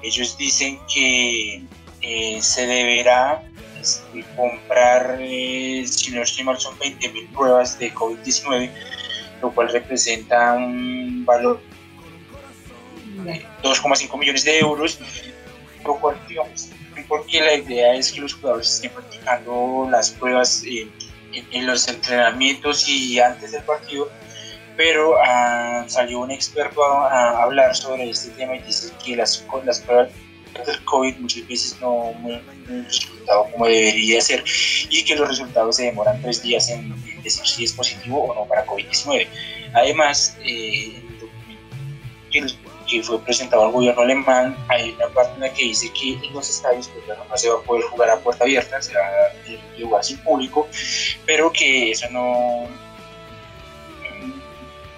ellos 0.01 0.37
dicen 0.37 0.79
que 0.93 1.63
eh, 2.01 2.41
se 2.41 2.65
deberá 2.65 3.43
este, 3.79 4.23
comprar, 4.35 5.17
eh, 5.19 5.83
si 5.87 6.11
no 6.11 6.23
estoy 6.23 6.43
mal, 6.43 6.59
son 6.59 6.77
20.000 6.79 7.29
pruebas 7.31 7.77
de 7.79 7.93
COVID-19, 7.93 8.71
lo 9.41 9.51
cual 9.51 9.69
representa 9.69 10.53
un 10.53 11.25
valor 11.25 11.61
de 13.23 13.45
2,5 13.63 14.17
millones 14.17 14.43
de 14.43 14.59
euros, 14.59 14.99
lo 15.85 15.95
cual, 15.95 16.19
digamos, 16.27 16.69
porque 17.07 17.41
la 17.41 17.55
idea 17.55 17.95
es 17.95 18.11
que 18.11 18.21
los 18.21 18.33
jugadores 18.33 18.75
estén 18.75 18.91
practicando 18.91 19.87
las 19.89 20.11
pruebas 20.11 20.63
eh, 20.65 20.87
en, 21.33 21.65
los 21.65 21.87
entrenamientos 21.87 22.87
y 22.87 23.19
antes 23.19 23.51
del 23.51 23.63
partido, 23.63 24.09
pero 24.77 25.15
uh, 25.15 25.87
salió 25.87 26.19
un 26.19 26.31
experto 26.31 26.83
a, 26.83 27.43
hablar 27.43 27.75
sobre 27.75 28.09
este 28.09 28.29
tema 28.31 28.55
y 28.55 28.59
dice 28.61 28.91
que 29.03 29.15
las 29.15 29.37
pruebas 29.37 30.11
del 30.65 30.83
COVID 30.85 31.17
muchas 31.17 31.47
veces 31.47 31.77
no 31.81 32.13
muy 32.13 32.41
resultado 32.67 33.47
como 33.51 33.65
debería 33.65 34.21
ser 34.21 34.43
y 34.89 35.03
que 35.03 35.15
los 35.15 35.27
resultados 35.27 35.75
se 35.75 35.85
demoran 35.85 36.21
tres 36.21 36.41
días 36.41 36.69
en, 36.69 36.93
decir 37.23 37.45
si 37.45 37.63
es 37.63 37.73
positivo 37.73 38.25
o 38.25 38.35
no 38.35 38.45
para 38.45 38.65
COVID-19. 38.65 39.27
Además, 39.73 40.37
eh, 40.43 41.03
que 42.31 43.03
fue 43.03 43.21
presentado 43.21 43.65
al 43.65 43.71
gobierno 43.71 44.01
alemán, 44.01 44.57
hay 44.67 44.91
una 44.91 45.07
parte 45.09 45.33
en 45.35 45.41
la 45.41 45.53
que 45.53 45.63
dice 45.63 45.91
que 45.93 46.13
en 46.13 46.33
los 46.33 46.49
estadios 46.49 46.89
pues, 46.89 47.17
no 47.17 47.37
se 47.37 47.49
va 47.49 47.59
a 47.59 47.61
poder 47.61 47.83
jugar 47.85 48.09
a 48.09 48.19
puerta 48.19 48.43
abierta, 48.43 48.81
será 48.81 49.33
lugar 49.77 50.03
sin 50.03 50.17
público, 50.19 50.67
pero 51.25 51.51
que 51.51 51.91
eso 51.91 52.09
no 52.09 52.67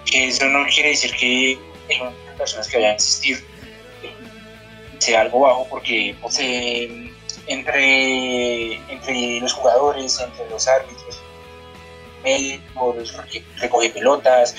que 0.06 0.28
eso 0.28 0.46
no 0.46 0.66
quiere 0.66 0.90
decir 0.90 1.12
que 1.12 1.58
las 1.98 2.36
personas 2.36 2.68
que 2.68 2.76
vayan 2.78 2.92
a 2.92 2.96
asistir 2.96 3.44
sea 5.02 5.22
algo 5.22 5.40
bajo, 5.40 5.66
porque 5.68 6.10
eh, 6.40 7.12
entre, 7.48 8.74
entre 8.92 9.40
los 9.40 9.52
jugadores, 9.52 10.20
entre 10.20 10.48
los 10.48 10.68
árbitros, 10.68 11.20
médicos, 12.22 13.14
recoge 13.60 13.90
pelotas, 13.90 14.54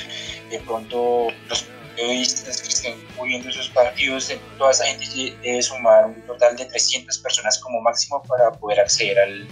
de 0.49 0.59
pronto 0.59 1.27
los 1.47 1.65
periodistas 1.95 2.61
que 2.61 2.67
estén 2.67 3.05
cubriendo 3.15 3.49
esos 3.49 3.69
partidos, 3.69 4.33
toda 4.57 4.71
esa 4.71 4.85
gente 4.85 5.37
debe 5.41 5.61
sumar 5.61 6.07
un 6.07 6.21
total 6.23 6.57
de 6.57 6.65
300 6.65 7.17
personas 7.19 7.57
como 7.59 7.81
máximo 7.81 8.21
para 8.23 8.51
poder 8.51 8.81
acceder 8.81 9.17
al, 9.19 9.47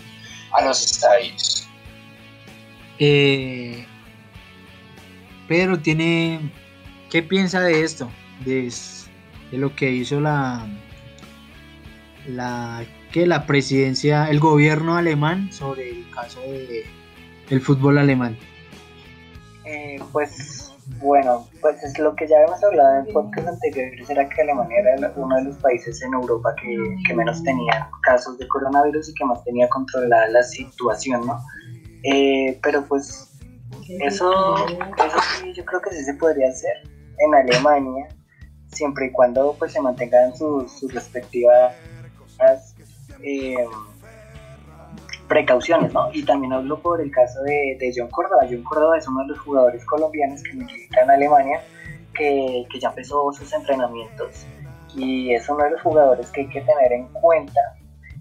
a 0.52 0.66
los 0.66 0.84
estadios. 0.84 1.68
Eh, 3.00 3.86
Pedro 5.48 5.80
tiene, 5.80 6.52
¿qué 7.10 7.24
piensa 7.24 7.62
de 7.62 7.82
esto? 7.84 8.12
De, 8.46 8.70
de 9.52 9.58
lo 9.58 9.76
que 9.76 9.92
hizo 9.92 10.20
la, 10.20 10.66
la, 12.28 12.84
que 13.12 13.28
la 13.28 13.46
presidencia, 13.46 14.30
el 14.30 14.40
gobierno 14.40 14.96
alemán 14.96 15.52
sobre 15.52 15.90
el 15.92 16.10
caso 16.12 16.40
de, 16.42 16.86
del 17.50 17.62
fútbol 17.62 17.98
alemán. 17.98 18.38
Eh, 19.66 20.00
pues 20.12 20.72
bueno, 21.00 21.48
pues 21.62 21.82
es 21.84 21.98
lo 22.00 22.16
que 22.16 22.28
ya 22.28 22.36
hemos 22.42 22.64
hablado 22.64 23.00
en 23.00 23.14
podcast 23.14 23.48
anteriores, 23.48 24.10
era 24.10 24.28
que 24.28 24.42
Alemania 24.42 24.80
era 24.80 25.14
uno 25.16 25.36
de 25.36 25.44
los 25.46 25.58
países 25.58 26.02
en 26.02 26.14
Europa 26.14 26.54
que, 26.62 27.14
menos 27.14 27.44
tenía 27.44 27.90
casos 28.04 28.38
de 28.38 28.48
coronavirus 28.48 29.10
y 29.10 29.14
que 29.14 29.26
más 29.26 29.44
tenía 29.44 29.68
controlada 29.70 30.28
la 30.30 30.44
situación, 30.44 31.26
¿no? 31.26 31.40
Eh, 32.04 32.60
pero 32.64 32.84
pues 32.86 33.40
eso, 34.00 34.56
eso 34.68 35.18
sí, 35.40 35.54
yo 35.54 35.64
creo 35.66 35.82
que 35.82 35.92
sí 35.92 36.04
se 36.04 36.14
podría 36.16 36.50
hacer 36.50 36.78
en 37.20 37.36
Alemania, 37.36 38.08
siempre 38.72 39.08
y 39.08 39.12
cuando 39.12 39.56
pues 39.58 39.74
se 39.74 39.82
mantengan 39.82 40.36
sus, 40.36 40.72
sus 40.72 40.94
respectivas 40.94 41.76
eh, 43.22 43.56
precauciones, 45.28 45.94
¿no? 45.94 46.10
Y 46.14 46.24
también 46.24 46.54
hablo 46.54 46.80
por 46.80 47.02
el 47.02 47.12
caso 47.12 47.42
de, 47.44 47.78
de, 47.80 47.94
John 47.96 48.10
Córdoba. 48.10 48.42
John 48.50 48.64
Córdoba 48.64 48.98
es 48.98 49.08
uno 49.08 49.22
de 49.22 49.28
los 49.30 49.40
jugadores 49.40 49.86
colombianos 49.86 50.42
que 50.44 50.54
militan 50.54 51.04
en 51.06 51.12
Alemania, 51.12 51.62
que, 52.14 52.66
que 52.70 52.80
ya 52.80 52.90
empezó 52.90 53.32
sus 53.32 53.54
entrenamientos 53.54 54.46
y 54.96 55.34
es 55.34 55.48
uno 55.48 55.64
de 55.64 55.72
los 55.72 55.82
jugadores 55.82 56.30
que 56.32 56.42
hay 56.42 56.50
que 56.50 56.62
tener 56.62 56.92
en 56.92 57.08
cuenta 57.08 57.62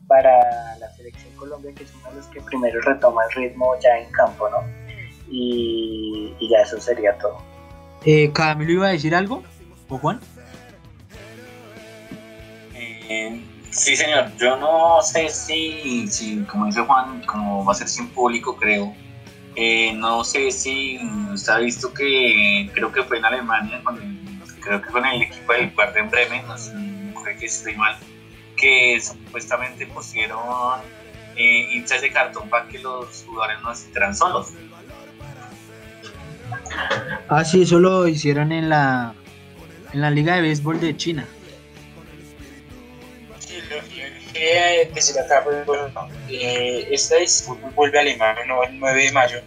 para 0.07 0.77
la 0.79 0.91
selección 0.97 1.35
Colombia, 1.37 1.73
que 1.75 1.85
es 1.85 1.95
uno 1.95 2.11
de 2.11 2.17
los 2.17 2.27
que 2.27 2.41
primero 2.41 2.81
retoma 2.83 3.23
el 3.25 3.43
ritmo 3.43 3.75
ya 3.81 3.99
en 3.99 4.11
campo, 4.13 4.49
¿no? 4.49 4.59
Y, 5.31 6.35
y 6.39 6.49
ya 6.49 6.59
eso 6.59 6.81
sería 6.81 7.17
todo. 7.19 7.39
Eh, 8.05 8.33
¿Camilo 8.33 8.73
iba 8.73 8.87
a 8.89 8.91
decir 8.91 9.15
algo? 9.15 9.43
¿O 9.89 9.99
Juan? 9.99 10.21
Sí, 13.71 13.97
señor. 13.97 14.31
Yo 14.39 14.57
no 14.57 15.03
sé 15.03 15.29
si, 15.29 16.07
si, 16.09 16.43
como 16.45 16.67
dice 16.67 16.81
Juan, 16.81 17.23
como 17.27 17.65
va 17.65 17.73
a 17.73 17.75
ser 17.75 17.89
sin 17.89 18.09
público, 18.09 18.57
creo. 18.57 18.95
Eh, 19.57 19.93
no 19.95 20.23
sé 20.23 20.51
si 20.51 20.99
usted 21.33 21.61
visto 21.61 21.93
que 21.93 22.71
creo 22.73 22.93
que 22.93 23.03
fue 23.03 23.19
en 23.19 23.25
Alemania, 23.25 23.81
cuando, 23.83 24.03
creo 24.61 24.81
que 24.81 24.91
con 24.91 25.05
el 25.05 25.23
equipo 25.23 25.53
del 25.53 25.73
en 25.97 26.11
Bremen, 26.11 26.47
no 26.47 26.57
sé 26.57 27.37
que 27.39 27.47
estoy 27.47 27.75
mal, 27.75 27.97
que 28.57 29.01
supuestamente 29.01 29.87
pusieron 29.87 30.81
eh, 31.37 31.69
hinchas 31.73 32.03
de 32.03 32.13
cartón 32.13 32.49
para 32.49 32.69
que 32.69 32.79
los 32.79 33.25
jugadores 33.27 33.61
no 33.63 33.75
se 33.75 33.83
sintieran 33.83 34.15
solos. 34.15 34.53
Ah, 37.29 37.45
sí, 37.45 37.63
eso 37.63 37.81
lo 37.81 38.07
hicieron 38.07 38.53
en 38.53 38.69
la, 38.69 39.15
en 39.93 40.01
la 40.01 40.11
Liga 40.11 40.37
de 40.37 40.43
Béisbol 40.43 40.81
de 40.81 40.97
China 40.97 41.27
decir 44.95 45.19
acá, 45.19 45.43
pues, 45.45 45.65
bueno, 45.67 46.09
eh, 46.29 46.89
esta 46.91 47.17
disputa 47.17 47.71
vuelve 47.75 47.99
a 47.99 48.01
Alemania 48.03 48.45
no, 48.47 48.63
el 48.63 48.79
9 48.79 49.05
de 49.05 49.13
mayo. 49.13 49.41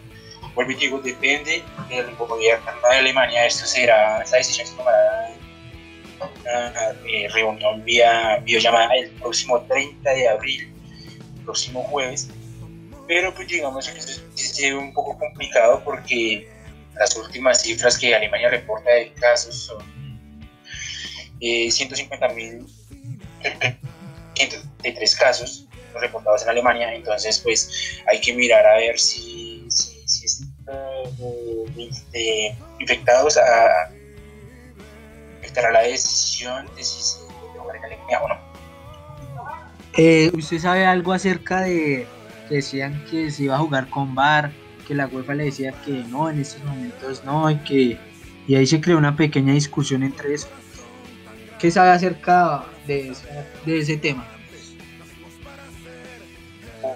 Vuelve, 0.56 0.75
digo, 0.75 0.99
depende 0.99 1.63
del 1.89 2.15
gobierno 2.15 2.71
de 2.89 2.97
Alemania. 2.97 3.45
Esto 3.45 3.65
será, 3.65 4.21
esta 4.21 4.38
decisión 4.38 4.67
se 4.67 4.75
tomará 4.75 5.34
eh, 7.06 7.27
reunión 7.34 7.84
vía 7.84 8.38
videollamada 8.43 8.93
el 8.95 9.10
próximo 9.12 9.62
30 9.62 10.10
de 10.10 10.27
abril, 10.27 10.73
el 11.38 11.43
próximo 11.43 11.84
jueves. 11.84 12.29
Pero 13.08 13.34
pues 13.34 13.47
digamos 13.47 13.89
que 13.89 13.97
esto 13.99 14.21
es 14.36 14.73
un 14.73 14.93
poco 14.93 15.17
complicado 15.17 15.82
porque 15.84 16.47
las 16.95 17.15
últimas 17.17 17.62
cifras 17.62 17.97
que 17.97 18.15
Alemania 18.15 18.49
reporta 18.49 18.91
de 18.91 19.12
casos 19.13 19.56
son 19.56 19.84
eh, 21.41 21.69
150 21.69 22.29
mil 22.29 22.65
de 24.36 24.91
tres 24.91 25.15
casos 25.15 25.67
reportados 26.00 26.43
en 26.43 26.50
Alemania, 26.50 26.93
entonces 26.93 27.39
pues 27.39 28.02
hay 28.08 28.19
que 28.19 28.34
mirar 28.34 28.65
a 28.65 28.78
ver 28.78 29.00
si, 29.00 29.65
si, 29.69 30.08
si 30.08 30.46
de, 32.12 32.56
infectados 32.80 33.38
a, 33.38 33.91
afectará 35.39 35.72
la 35.72 35.82
decisión 35.82 36.65
de 36.76 36.84
si 36.84 37.02
se 37.02 37.19
jugar 37.58 37.76
en 37.78 37.86
Alemania 37.86 38.22
o 38.22 38.28
no. 38.28 38.54
Eh, 39.98 40.32
¿Usted 40.34 40.60
sabe 40.60 40.86
algo 40.86 41.13
acerca 41.13 41.62
de 41.62 42.08
que 42.50 42.56
decían 42.56 43.06
que 43.10 43.30
se 43.30 43.43
iba 43.43 43.56
a 43.56 43.60
jugar 43.60 43.89
con 43.89 44.15
VAR, 44.15 44.52
que 44.88 44.96
la 44.96 45.08
UEFA 45.08 45.36
le 45.36 45.46
decía 45.46 45.74
que 45.86 45.91
no, 45.91 46.30
en 46.30 46.39
estos 46.39 46.63
momentos 46.63 47.24
no, 47.24 47.50
y 47.50 47.58
que 47.58 48.00
y 48.46 48.56
ahí 48.56 48.67
se 48.67 48.82
creó 48.82 48.98
una 48.98 49.15
pequeña 49.15 49.54
discusión 49.54 50.04
entre 50.04 50.34
eso? 50.34 50.50
¿Qué 51.63 51.71
sabe 51.71 51.91
acerca 51.91 52.65
de, 52.86 53.15
de 53.65 53.80
ese 53.80 53.95
tema? 53.95 54.28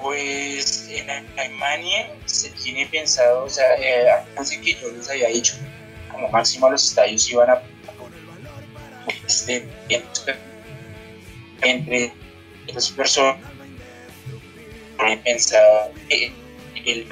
Pues 0.01 0.89
en 0.89 1.09
Alemania 1.09 2.11
se 2.25 2.49
tiene 2.49 2.85
pensado, 2.87 3.45
o 3.45 3.49
sea, 3.49 3.63
eh, 3.77 4.09
antes 4.37 4.57
que 4.57 4.73
yo 4.73 4.91
les 4.91 5.09
había 5.09 5.29
dicho, 5.29 5.53
como 6.11 6.27
máximo 6.27 6.69
los 6.69 6.83
estadios 6.83 7.31
iban 7.31 7.49
a 7.49 7.61
este, 9.25 9.69
entre 11.61 12.11
las 12.73 12.91
personas 12.91 13.37
he 15.07 15.15
pensado 15.15 15.93
en 16.09 16.33
el 16.85 17.07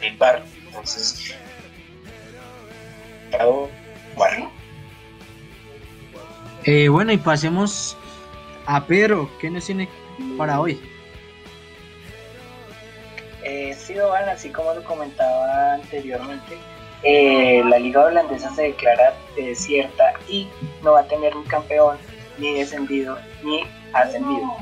el 0.00 0.16
bar 0.16 0.42
entonces 0.68 1.34
bueno. 4.16 4.53
Eh, 6.66 6.88
bueno 6.88 7.12
y 7.12 7.18
pasemos 7.18 7.96
a 8.66 8.86
Pedro, 8.86 9.28
¿qué 9.40 9.50
nos 9.50 9.66
tiene 9.66 9.88
para 10.38 10.60
hoy? 10.60 10.80
Eh, 13.42 13.74
sí, 13.78 13.92
Dovan, 13.92 14.28
así 14.30 14.48
como 14.48 14.72
lo 14.72 14.82
comentaba 14.82 15.74
anteriormente, 15.74 16.56
eh, 17.02 17.62
la 17.68 17.78
liga 17.78 18.04
holandesa 18.04 18.54
se 18.54 18.62
declara 18.62 19.14
desierta 19.36 20.14
y 20.26 20.48
no 20.82 20.92
va 20.92 21.00
a 21.00 21.08
tener 21.08 21.36
ni 21.36 21.44
campeón, 21.44 21.98
ni 22.38 22.54
descendido, 22.54 23.18
ni 23.42 23.60
ascendido. 23.92 24.56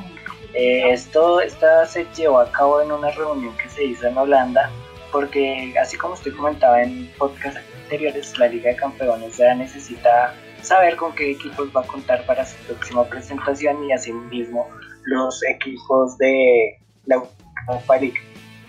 Eh, 0.54 0.90
esto 0.90 1.40
esta 1.40 1.86
se 1.86 2.04
llevó 2.16 2.40
a 2.40 2.50
cabo 2.50 2.82
en 2.82 2.90
una 2.90 3.10
reunión 3.12 3.56
que 3.56 3.68
se 3.68 3.84
hizo 3.84 4.08
en 4.08 4.18
Holanda, 4.18 4.70
porque 5.12 5.72
así 5.80 5.96
como 5.96 6.14
usted 6.14 6.34
comentaba 6.34 6.82
en 6.82 7.06
podcast 7.16 7.58
anteriores, 7.84 8.36
la 8.38 8.48
Liga 8.48 8.70
de 8.70 8.76
Campeones 8.76 9.36
ya 9.36 9.54
necesita 9.54 10.34
saber 10.62 10.96
con 10.96 11.14
qué 11.14 11.33
equipos 11.33 11.68
va 11.75 11.83
a 11.83 11.87
contar 11.87 12.25
para 12.27 12.44
su 12.44 12.57
próxima 12.66 13.05
presentación 13.05 13.85
y 13.85 13.92
asimismo 13.92 14.68
los 15.05 15.42
equipos 15.44 16.16
de 16.18 16.79
la 17.07 17.22
Europa 17.68 17.96
League. 17.96 18.20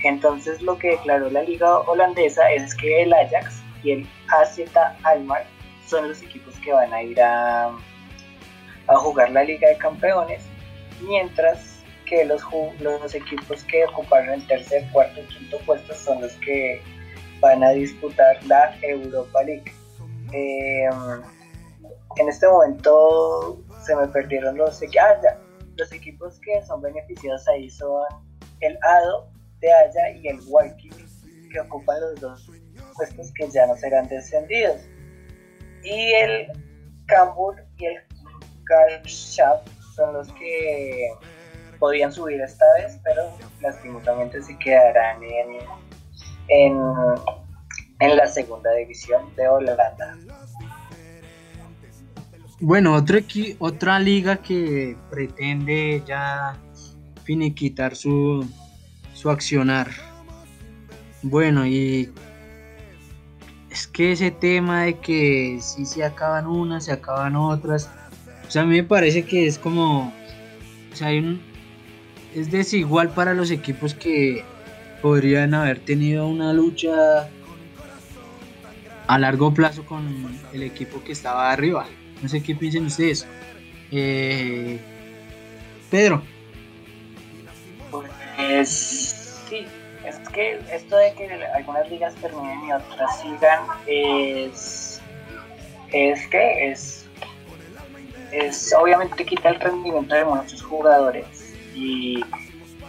Entonces 0.03 0.61
lo 0.61 0.77
que 0.77 0.89
declaró 0.89 1.29
la 1.29 1.43
liga 1.43 1.79
holandesa 1.79 2.51
es 2.51 2.75
que 2.75 3.03
el 3.03 3.13
Ajax 3.13 3.61
y 3.83 3.91
el 3.91 4.07
AZ 4.27 4.59
Almar 5.03 5.45
son 5.87 6.09
los 6.09 6.21
equipos 6.21 6.55
que 6.59 6.71
van 6.71 6.93
a 6.93 7.03
ir 7.03 7.21
a, 7.21 7.67
a 7.67 8.95
jugar 8.95 9.31
la 9.31 9.43
Liga 9.43 9.67
de 9.69 9.77
Campeones, 9.77 10.43
mientras 11.01 11.83
que 12.05 12.25
los, 12.25 12.41
los 12.79 13.15
equipos 13.15 13.63
que 13.65 13.85
ocuparon 13.85 14.29
el 14.29 14.47
tercer, 14.47 14.85
cuarto 14.91 15.21
y 15.21 15.23
quinto 15.25 15.57
puesto 15.65 15.93
son 15.93 16.21
los 16.21 16.33
que 16.37 16.81
van 17.39 17.63
a 17.63 17.71
disputar 17.71 18.43
la 18.45 18.75
Europa 18.81 19.43
League. 19.43 19.71
Em, 20.31 21.21
en 22.17 22.29
este 22.29 22.47
momento 22.47 23.59
se 23.85 23.95
me 23.95 24.07
perdieron 24.07 24.57
los, 24.57 24.81
ah, 24.99 25.37
los 25.77 25.91
equipos 25.91 26.39
que 26.39 26.61
son 26.65 26.81
beneficiados 26.81 27.47
ahí 27.47 27.69
son 27.69 28.03
el 28.59 28.77
ADO, 28.81 29.29
de 29.59 29.71
Haya 29.71 30.09
y 30.11 30.27
el 30.27 30.39
Walking, 30.47 30.91
que 31.51 31.59
ocupan 31.59 31.99
los 32.01 32.19
dos 32.19 32.49
puestos 32.95 33.31
que 33.33 33.49
ya 33.49 33.65
no 33.67 33.75
serán 33.75 34.07
descendidos. 34.07 34.81
Y 35.83 36.13
el 36.13 36.47
Cambur 37.07 37.55
y 37.77 37.85
el 37.85 37.95
Karlschaft 38.65 39.67
son 39.95 40.13
los 40.13 40.31
que 40.33 41.09
podían 41.79 42.11
subir 42.11 42.41
esta 42.41 42.65
vez, 42.77 42.99
pero 43.03 43.23
lastimosamente 43.61 44.41
se 44.41 44.57
quedarán 44.59 45.21
en, 45.23 45.57
en, 46.49 46.81
en 47.99 48.15
la 48.15 48.27
segunda 48.27 48.71
división 48.73 49.35
de 49.35 49.47
Holanda. 49.47 50.17
Bueno, 52.65 52.93
otro 52.93 53.17
equi- 53.17 53.57
otra 53.59 53.99
liga 53.99 54.37
que 54.37 54.95
pretende 55.11 56.01
ya 56.07 56.55
finiquitar 57.25 57.93
su, 57.93 58.47
su 59.13 59.29
accionar. 59.29 59.89
Bueno, 61.23 61.67
y 61.67 62.09
es 63.69 63.85
que 63.85 64.13
ese 64.13 64.31
tema 64.31 64.83
de 64.83 64.97
que 64.97 65.59
si 65.61 65.85
se 65.85 66.05
acaban 66.05 66.47
unas, 66.47 66.85
se 66.85 66.93
acaban 66.93 67.35
otras, 67.35 67.89
o 68.47 68.49
sea, 68.49 68.61
a 68.61 68.65
mí 68.65 68.77
me 68.77 68.83
parece 68.85 69.25
que 69.25 69.45
es 69.45 69.57
como, 69.59 70.13
o 70.93 70.95
sea, 70.95 71.07
hay 71.07 71.19
un, 71.19 71.41
es 72.33 72.49
desigual 72.49 73.09
para 73.09 73.33
los 73.33 73.51
equipos 73.51 73.93
que 73.93 74.45
podrían 75.01 75.53
haber 75.53 75.79
tenido 75.79 76.29
una 76.29 76.53
lucha 76.53 77.27
a 79.07 79.19
largo 79.19 79.53
plazo 79.53 79.85
con 79.85 80.07
el 80.53 80.63
equipo 80.63 81.03
que 81.03 81.11
estaba 81.11 81.51
arriba. 81.51 81.85
No 82.23 82.29
sé 82.29 82.41
qué 82.41 82.55
piensen 82.55 82.85
ustedes. 82.85 83.27
Eh, 83.91 84.79
Pedro. 85.91 86.23
Pues 87.91 88.69
sí, 89.49 89.67
es 90.05 90.17
que 90.29 90.59
esto 90.71 90.95
de 90.95 91.13
que 91.15 91.45
algunas 91.53 91.89
ligas 91.91 92.15
terminen 92.15 92.65
y 92.65 92.71
otras 92.71 93.21
sigan 93.21 93.65
es, 93.85 95.01
es 95.91 96.27
que 96.27 96.71
es, 96.71 97.05
es 98.31 98.73
obviamente 98.73 99.25
quita 99.25 99.49
el 99.49 99.59
rendimiento 99.59 100.15
de 100.15 100.23
muchos 100.23 100.63
jugadores 100.63 101.53
y 101.75 102.23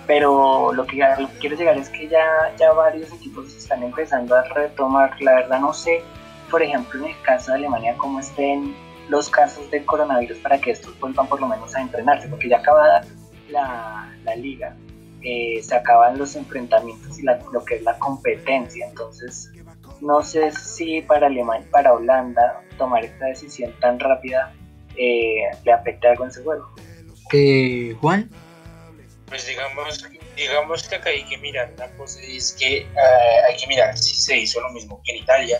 pero 0.07 0.73
lo 0.73 0.87
que 0.87 1.03
quiero 1.41 1.57
llegar 1.57 1.77
es 1.79 1.89
que 1.89 2.09
ya, 2.09 2.55
ya 2.59 2.73
varios 2.73 3.13
equipos 3.13 3.55
están 3.55 3.83
empezando 3.83 4.37
a 4.37 4.43
retomar, 4.45 5.21
la 5.21 5.35
verdad 5.35 5.61
no 5.61 5.73
sé, 5.73 6.03
por 6.51 6.63
ejemplo 6.63 7.01
en 7.01 7.11
el 7.11 7.23
caso 7.23 7.51
de 7.51 7.59
Alemania 7.59 7.95
cómo 7.97 8.21
estén 8.21 8.75
los 9.09 9.29
casos 9.29 9.71
de 9.71 9.85
coronavirus 9.85 10.39
para 10.39 10.59
que 10.61 10.71
estos 10.73 10.99
vuelvan 10.99 11.27
por 11.29 11.41
lo 11.41 11.49
menos 11.49 11.75
a 11.75 11.81
entrenarse, 11.81 12.29
porque 12.29 12.49
ya 12.49 12.59
acabada 12.59 13.05
la, 13.49 14.15
la 14.25 14.35
liga, 14.37 14.77
eh, 15.23 15.61
se 15.63 15.75
acaban 15.75 16.19
los 16.19 16.37
enfrentamientos 16.37 17.19
y 17.19 17.23
la- 17.23 17.39
lo 17.53 17.65
que 17.65 17.77
es 17.77 17.83
la 17.83 17.99
competencia. 17.99 18.87
Entonces, 18.89 19.51
no 20.01 20.23
sé 20.23 20.53
si 20.53 21.01
para 21.03 21.27
Alemania, 21.29 21.67
para 21.71 21.93
Holanda, 21.93 22.63
tomar 22.79 23.05
esta 23.05 23.27
decisión 23.27 23.73
tan 23.81 23.99
rápida 24.01 24.53
eh, 24.97 25.43
le 25.65 25.73
afecta 25.73 26.11
algo 26.11 26.25
en 26.25 26.33
su 26.33 26.43
juego. 26.45 26.69
Eh, 27.33 27.97
Juan. 28.01 28.31
Pues 29.27 29.47
digamos, 29.47 30.07
digamos 30.37 30.87
que 30.89 30.95
acá 30.97 31.11
hay 31.11 31.25
que 31.25 31.39
mirar 31.39 31.73
una 31.77 31.89
cosa 31.97 32.21
es 32.23 32.55
que 32.59 32.79
eh, 32.79 32.87
hay 33.49 33.57
que 33.57 33.67
mirar 33.67 33.97
si 33.99 34.15
se 34.15 34.37
hizo 34.39 34.61
lo 34.61 34.71
mismo 34.71 35.01
que 35.05 35.13
en 35.13 35.19
Italia, 35.19 35.59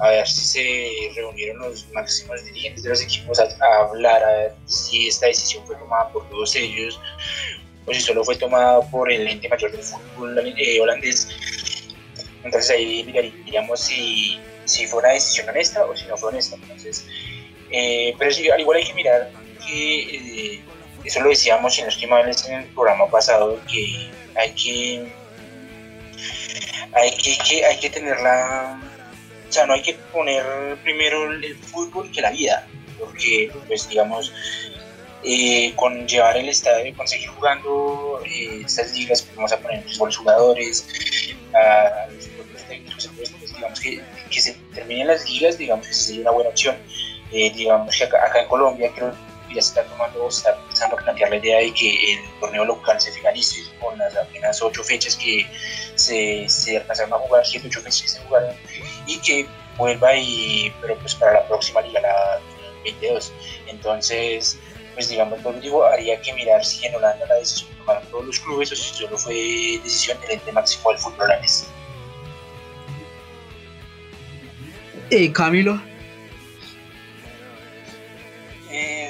a 0.00 0.08
ver 0.10 0.26
si 0.28 0.40
se 0.44 1.12
reunieron 1.14 1.58
los 1.58 1.86
máximos 1.92 2.44
dirigentes 2.44 2.82
de 2.82 2.90
los 2.90 3.02
equipos 3.02 3.38
a, 3.38 3.48
hablar, 3.80 4.22
a 4.24 4.30
ver 4.32 4.54
si 4.66 5.08
esta 5.08 5.26
decisión 5.26 5.64
fue 5.66 5.76
tomada 5.76 6.08
por 6.10 6.28
todos 6.28 6.54
ellos 6.56 6.98
o 7.86 7.92
si 7.94 8.00
solo 8.00 8.24
fue 8.24 8.36
tomada 8.36 8.80
por 8.90 9.10
el 9.12 9.26
ente 9.28 9.48
mayor 9.48 9.70
del 9.70 9.82
fútbol 9.82 10.54
eh, 10.56 10.80
holandés. 10.80 11.28
Entonces 12.42 12.70
ahí 12.70 13.04
miraríamos 13.04 13.80
si, 13.80 14.38
si 14.64 14.86
fue 14.86 14.98
una 15.00 15.10
decisión 15.10 15.48
honesta 15.48 15.84
o 15.86 15.96
si 15.96 16.06
no 16.06 16.16
fue 16.16 16.30
honesta. 16.30 16.56
Entonces, 16.56 17.06
eh, 17.70 18.14
pero 18.18 18.30
sí, 18.32 18.50
al 18.50 18.60
igual 18.60 18.78
hay 18.78 18.84
que 18.84 18.94
mirar 18.94 19.30
que 19.66 20.00
eh, 20.56 20.60
eso 21.04 21.20
lo 21.20 21.30
decíamos, 21.30 21.78
no 21.80 21.88
estoy 21.88 22.08
mal, 22.08 22.28
en 22.48 22.54
el 22.54 22.64
programa 22.68 23.06
pasado, 23.10 23.60
que 23.70 24.10
hay 24.36 24.52
que, 24.54 25.06
hay 26.92 27.10
que, 27.16 27.36
que- 27.48 27.64
hay 27.64 27.78
que 27.78 27.90
tener 27.90 28.18
la, 28.20 28.80
sea, 29.54 29.66
no 29.66 29.74
hay 29.74 29.82
que 29.82 29.94
poner 30.12 30.44
primero 30.82 31.30
el, 31.30 31.56
fútbol 31.56 32.10
que 32.10 32.20
la 32.20 32.30
vida, 32.30 32.66
porque, 32.98 33.50
pues, 33.66 33.88
digamos, 33.88 34.32
eh, 35.22 35.72
con 35.76 36.06
llevar 36.06 36.36
el 36.36 36.48
estadio, 36.48 36.94
con 36.96 37.06
seguir 37.06 37.28
jugando 37.28 38.20
eh, 38.26 38.62
estas 38.64 38.92
ligas, 38.96 39.22
pues, 39.22 39.36
vamos 39.36 39.52
a 39.52 39.58
poner 39.58 39.80
a 39.80 40.04
los 40.04 40.16
jugadores, 40.16 40.86
a 41.54 42.06
los 42.10 42.26
propios 42.28 42.62
técnicos, 42.64 43.10
digamos 43.54 43.80
que, 43.80 44.00
que 44.30 44.40
se 44.40 44.54
terminen 44.74 45.06
las 45.06 45.28
ligas, 45.30 45.56
digamos 45.56 45.86
que 45.86 45.94
sería 45.94 46.22
una 46.22 46.30
buena 46.32 46.50
opción. 46.50 46.76
Eh, 47.32 47.52
digamos 47.54 47.96
que 47.96 48.04
acá, 48.04 48.24
acá 48.24 48.40
en 48.42 48.48
Colombia 48.48 48.90
creo 48.94 49.12
que 49.48 49.54
ya 49.54 49.62
se 49.62 49.68
está 49.68 49.84
tomando, 49.84 50.28
a 50.82 50.96
plantear 50.96 51.30
la 51.30 51.36
idea 51.36 51.58
de 51.58 51.72
que 51.72 52.14
el 52.14 52.20
torneo 52.40 52.64
local 52.64 53.00
se 53.00 53.12
finalice 53.12 53.62
con 53.80 53.98
las 53.98 54.16
apenas 54.16 54.60
ocho 54.62 54.82
fechas 54.82 55.16
que 55.16 55.46
se, 55.94 56.48
se 56.48 56.76
alcanzaron 56.78 57.12
a 57.14 57.16
jugar, 57.18 57.46
siete, 57.46 57.68
ocho 57.68 57.80
fechas 57.80 58.02
que 58.02 58.08
se 58.08 58.20
jugaron, 58.20 58.54
y 59.06 59.18
que 59.20 59.46
vuelva 59.76 60.16
y, 60.16 60.72
pero 60.80 60.96
pues 60.98 61.14
para 61.14 61.34
la 61.34 61.46
próxima 61.46 61.80
liga, 61.80 62.00
la 62.00 62.40
22. 62.84 63.32
Entonces, 63.66 64.58
pues 64.94 65.08
digamos, 65.08 65.38
digo, 65.60 65.84
haría 65.84 66.20
que 66.20 66.32
mirar 66.32 66.64
si 66.64 66.84
en 66.86 66.94
Holanda 66.94 67.26
la 67.26 67.36
decisión 67.36 67.70
tomaron 67.78 68.08
todos 68.10 68.26
los 68.26 68.40
clubes 68.40 68.72
o 68.72 68.76
si 68.76 68.94
solo 68.94 69.18
fue 69.18 69.34
decisión 69.82 70.20
del 70.20 70.32
ente 70.32 70.52
máximo 70.52 70.90
del 70.90 70.98
fútbol 70.98 71.22
holandés. 71.22 71.68
Eh, 75.10 75.32
Camilo. 75.32 75.80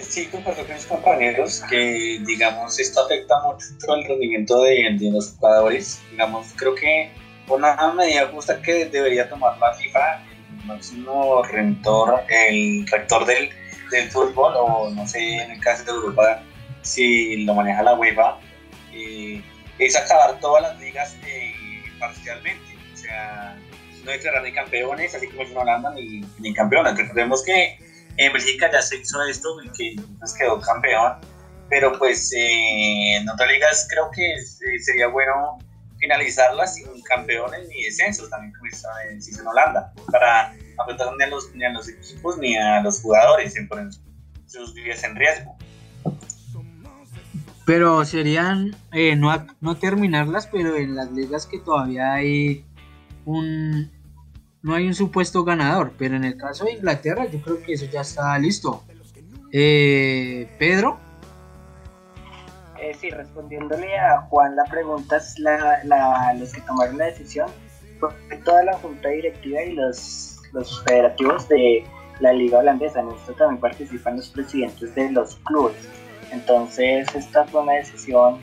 Sí, 0.09 0.27
comparto 0.27 0.65
con 0.67 0.75
mis 0.75 0.87
compañeros 0.87 1.63
que, 1.69 2.21
digamos, 2.27 2.79
esto 2.79 3.05
afecta 3.05 3.35
mucho 3.45 3.93
al 3.93 4.05
rendimiento 4.05 4.63
de, 4.63 4.97
de 4.99 5.11
los 5.11 5.33
jugadores. 5.33 6.01
Digamos, 6.11 6.47
creo 6.57 6.75
que 6.75 7.11
una 7.49 7.93
medida 7.93 8.29
justa 8.29 8.61
que 8.63 8.87
debería 8.87 9.29
tomar 9.29 9.59
la 9.59 9.75
FIFA, 9.75 10.23
el 10.61 10.67
máximo 10.67 11.43
rector, 11.43 12.23
el 12.29 12.87
rector 12.87 13.27
del, 13.27 13.51
del 13.91 14.11
fútbol, 14.11 14.55
o 14.57 14.91
no 14.91 15.07
sé, 15.07 15.37
en 15.37 15.51
el 15.51 15.61
caso 15.61 15.85
de 15.85 15.91
Europa, 15.91 16.43
si 16.83 17.45
lo 17.45 17.55
maneja 17.55 17.83
la 17.83 17.95
UEFA, 17.95 18.39
eh, 18.93 19.43
es 19.79 19.97
acabar 19.97 20.39
todas 20.41 20.63
las 20.63 20.81
ligas 20.81 21.17
eh, 21.27 21.55
parcialmente. 21.99 22.77
O 22.93 22.97
sea, 22.97 23.57
no 24.05 24.11
declarar 24.11 24.43
ni 24.43 24.53
campeones, 24.53 25.15
así 25.15 25.27
como 25.29 25.43
en 25.43 25.57
Holanda, 25.57 25.91
ni, 25.95 26.23
ni 26.39 26.55
campeones. 26.55 26.97
Recordemos 26.97 27.45
que 27.45 27.79
en 28.17 28.33
Bélgica 28.33 28.71
ya 28.71 28.83
se 28.83 28.97
hizo 28.97 29.23
esto, 29.25 29.57
y 29.63 29.69
que 29.71 30.03
pues 30.19 30.35
quedó 30.35 30.61
campeón, 30.61 31.15
pero 31.69 31.97
pues 31.99 32.33
eh, 32.33 33.17
en 33.17 33.29
otras 33.29 33.51
ligas 33.51 33.87
creo 33.91 34.11
que 34.11 34.35
eh, 34.35 34.79
sería 34.81 35.09
bueno 35.09 35.59
finalizarlas 35.99 36.75
sin 36.75 37.03
campeones 37.03 37.69
ni 37.69 37.85
descensos, 37.85 38.29
también 38.31 38.53
como 38.53 38.71
se 38.71 39.31
hizo 39.31 39.41
en 39.41 39.47
Holanda, 39.47 39.93
para 40.11 40.55
afectar 40.79 41.09
ni 41.17 41.25
a 41.25 41.27
los, 41.29 41.55
ni 41.55 41.65
a 41.65 41.71
los 41.71 41.89
equipos 41.89 42.39
ni 42.39 42.57
a 42.57 42.81
los 42.81 43.01
jugadores 43.01 43.57
en 43.57 43.69
poner 43.69 43.89
sus 44.47 44.75
vidas 44.75 45.03
en 45.05 45.17
riesgo. 45.17 45.57
Pero 47.67 48.05
serían 48.05 48.77
eh, 48.93 49.17
no, 49.17 49.47
no 49.61 49.77
terminarlas, 49.79 50.47
pero 50.47 50.77
en 50.77 50.95
las 50.95 51.11
ligas 51.13 51.47
que 51.47 51.59
todavía 51.59 52.13
hay 52.13 52.65
un 53.25 53.91
no 54.65 54.75
hay 54.75 54.87
un 54.89 54.95
supuesto 54.95 55.45
ganador. 55.45 55.93
Pero 55.97 56.17
en 56.17 56.25
el 56.25 56.37
caso 56.37 56.65
de 56.65 56.73
Inglaterra, 56.73 57.27
yo 57.27 57.41
creo 57.41 57.63
que 57.63 57.75
eso 57.75 57.85
ya 57.87 58.01
está 58.01 58.37
listo. 58.39 58.83
Eh, 59.53 60.49
Pedro, 60.59 60.99
Eh, 62.81 62.93
sí, 63.01 63.09
respondiéndole 63.11 63.97
a 63.97 64.23
Juan 64.23 64.57
la 64.57 64.65
pregunta, 64.65 65.17
es 65.17 65.39
la, 65.39 65.79
la- 65.85 66.35
los 66.39 66.53
que 66.53 66.61
tomaron 66.63 66.99
la 66.99 67.07
decisión 67.07 67.49
fue 68.01 68.11
toda 68.45 68.63
la 68.65 68.75
junta 68.79 69.09
directiva 69.09 69.63
y 69.63 69.73
los, 69.75 70.37
los 70.53 70.83
federativos 70.85 71.49
de 71.49 71.85
la 72.21 72.33
liga 72.33 72.59
holandesa. 72.59 73.01
En 73.01 73.09
esto 73.11 73.33
también 73.35 73.61
participan 73.61 74.17
los 74.17 74.29
presidentes 74.29 74.95
de 74.95 75.11
los 75.13 75.37
clubes. 75.45 75.77
Entonces, 76.33 77.07
esta 77.15 77.45
fue 77.47 77.63
una 77.63 77.75
decisión 77.75 78.39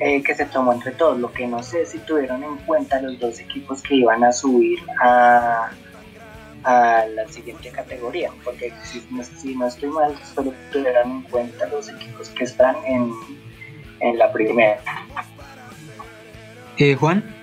eh, 0.00 0.22
que 0.22 0.34
se 0.34 0.44
tomó 0.46 0.72
entre 0.72 0.92
todos. 0.92 1.18
Lo 1.18 1.32
que 1.32 1.46
no 1.46 1.62
sé 1.62 1.86
si 1.86 1.98
tuvieron 1.98 2.42
en 2.44 2.56
cuenta 2.58 3.00
los 3.00 3.18
dos 3.18 3.38
equipos 3.40 3.82
que 3.82 3.96
iban 3.96 4.24
a 4.24 4.32
subir 4.32 4.78
a, 5.02 5.70
a 6.64 7.04
la 7.14 7.28
siguiente 7.28 7.70
categoría, 7.70 8.30
porque 8.44 8.72
si 8.84 9.06
no, 9.10 9.22
si 9.24 9.54
no 9.54 9.66
estoy 9.66 9.90
mal, 9.90 10.14
solo 10.34 10.52
tuvieron 10.72 11.10
en 11.10 11.22
cuenta 11.22 11.66
los 11.66 11.88
equipos 11.88 12.28
que 12.30 12.44
están 12.44 12.76
en, 12.86 13.12
en 14.00 14.18
la 14.18 14.32
primera. 14.32 14.80
eh, 16.76 16.94
Juan, 16.94 17.34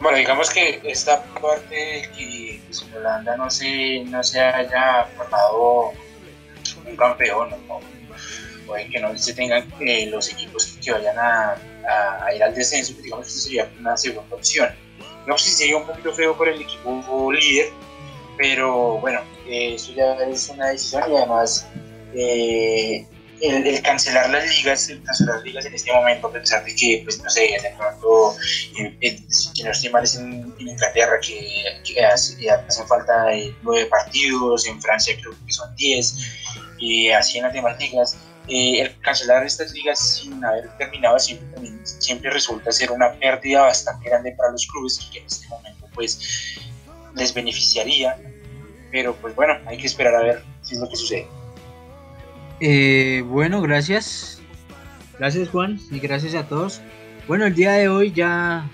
Bueno, 0.00 0.16
digamos 0.18 0.50
que 0.50 0.80
esta 0.84 1.24
parte 1.42 1.74
de 1.74 2.02
que 2.16 2.60
pues, 2.66 2.82
en 2.82 2.96
Holanda 2.98 3.36
no 3.36 3.50
se, 3.50 4.04
no 4.04 4.22
se 4.22 4.40
haya 4.40 5.04
formado 5.16 5.92
un 6.86 6.96
campeón, 6.96 7.50
¿no? 7.66 7.80
Puede 8.68 8.88
que 8.88 9.00
no 9.00 9.18
se 9.18 9.34
tengan 9.34 9.64
eh, 9.80 10.06
los 10.06 10.30
equipos 10.30 10.78
que 10.84 10.92
vayan 10.92 11.18
a, 11.18 11.56
a, 12.24 12.34
ir 12.34 12.42
al 12.42 12.54
descenso, 12.54 12.92
pues 12.92 13.04
digamos 13.04 13.26
que 13.26 13.32
sería 13.32 13.68
una 13.80 13.96
segunda 13.96 14.36
opción. 14.36 14.68
No 15.26 15.36
sé 15.36 15.50
si 15.50 15.56
sería 15.56 15.76
un 15.76 15.86
poquito 15.86 16.12
feo 16.12 16.36
por 16.36 16.48
el 16.48 16.60
equipo 16.60 17.32
líder, 17.32 17.70
pero 18.36 18.98
bueno, 18.98 19.20
eh, 19.46 19.74
eso 19.74 19.92
ya 19.92 20.14
es 20.14 20.48
una 20.48 20.68
decisión 20.68 21.02
y 21.10 21.16
además 21.16 21.66
eh, 22.14 23.06
el, 23.40 23.82
cancelar 23.82 24.30
las 24.30 24.48
ligas, 24.56 24.88
el 24.88 25.02
cancelar 25.02 25.36
las 25.36 25.44
ligas 25.44 25.64
en 25.66 25.74
este 25.74 25.92
momento, 25.92 26.28
a 26.28 26.32
pesar 26.32 26.64
de 26.64 26.74
que, 26.74 27.02
pues 27.04 27.22
no 27.22 27.28
sé, 27.28 27.40
de 27.40 27.74
pronto, 27.76 28.36
eh, 28.78 28.96
que 29.00 29.64
no 29.64 29.70
estoy 29.70 29.90
mal 29.90 30.04
es 30.04 30.16
en, 30.16 30.54
Inglaterra, 30.58 31.18
que, 31.20 32.04
hacen 32.04 32.86
falta 32.86 33.26
nueve 33.62 33.86
partidos, 33.86 34.66
en 34.66 34.80
Francia 34.80 35.16
creo 35.20 35.34
que 35.46 35.52
son 35.52 35.74
diez, 35.76 36.16
y 36.78 37.10
así 37.10 37.38
en 37.38 37.44
las 37.44 37.52
demás 37.52 37.78
ligas. 37.78 38.16
El 38.48 38.98
cancelar 39.00 39.44
estas 39.44 39.72
ligas 39.72 40.20
sin 40.20 40.42
haber 40.44 40.68
terminado 40.78 41.18
siempre, 41.18 41.70
siempre 41.84 42.30
resulta 42.30 42.72
ser 42.72 42.90
una 42.90 43.12
pérdida 43.12 43.62
bastante 43.62 44.08
grande 44.08 44.32
para 44.32 44.52
los 44.52 44.66
clubes 44.66 44.98
que 45.12 45.18
en 45.18 45.26
este 45.26 45.48
momento 45.48 45.86
pues 45.94 46.60
les 47.14 47.34
beneficiaría, 47.34 48.16
pero 48.90 49.14
pues 49.16 49.34
bueno, 49.34 49.54
hay 49.66 49.76
que 49.76 49.86
esperar 49.86 50.14
a 50.14 50.22
ver 50.22 50.42
si 50.62 50.74
es 50.74 50.80
lo 50.80 50.88
que 50.88 50.96
sucede. 50.96 51.26
Eh, 52.60 53.22
bueno, 53.26 53.60
gracias. 53.60 54.40
Gracias 55.18 55.48
Juan 55.48 55.80
y 55.90 55.98
gracias 55.98 56.34
a 56.34 56.46
todos. 56.46 56.80
Bueno, 57.26 57.46
el 57.46 57.54
día 57.54 57.72
de 57.72 57.88
hoy 57.88 58.12
ya 58.12 58.68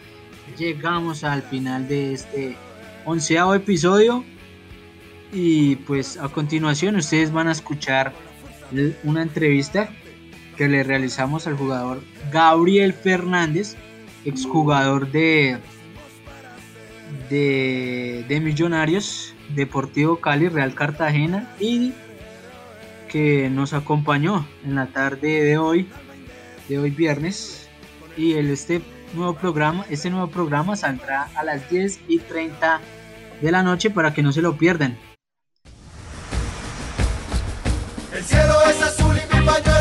llegamos 0.59 1.25
al 1.25 1.43
final 1.43 1.89
de 1.89 2.13
este 2.13 2.57
onceavo 3.05 3.55
episodio 3.55 4.25
y 5.33 5.77
pues 5.77 6.17
a 6.19 6.29
continuación 6.29 6.97
ustedes 6.97 7.33
van 7.33 7.49
a 7.49 7.53
escuchar 7.53 8.13
una 9.03 9.23
entrevista 9.23 9.89
que 10.57 10.69
le 10.69 10.83
realizamos 10.83 11.47
al 11.47 11.57
jugador 11.57 12.03
Gabriel 12.33 12.93
Fernández, 12.93 13.77
exjugador 14.25 15.11
de 15.11 15.59
de, 17.29 18.41
Millonarios, 18.43 19.35
Deportivo 19.51 20.21
Cali, 20.21 20.49
Real 20.49 20.75
Cartagena 20.75 21.51
y 21.59 21.93
que 23.09 23.49
nos 23.51 23.73
acompañó 23.73 24.47
en 24.65 24.75
la 24.75 24.87
tarde 24.87 25.45
de 25.45 25.59
hoy, 25.59 25.89
de 26.69 26.79
hoy 26.79 26.91
viernes. 26.91 27.69
Y 28.17 28.35
el, 28.35 28.51
este 28.51 28.83
nuevo 29.15 29.35
programa, 29.35 29.85
este 29.91 30.11
nuevo 30.11 30.29
programa 30.29 30.77
saldrá 30.77 31.29
a 31.37 31.45
las 31.45 31.69
10 31.71 32.01
y 32.09 32.19
30 32.19 32.81
de 33.41 33.53
la 33.53 33.63
noche 33.63 33.91
para 33.91 34.15
que 34.15 34.23
no 34.23 34.33
se 34.33 34.43
lo 34.43 34.57
pierdan. 34.57 34.97
El 38.13 38.23
cielo 38.23 38.54
es 39.47 39.74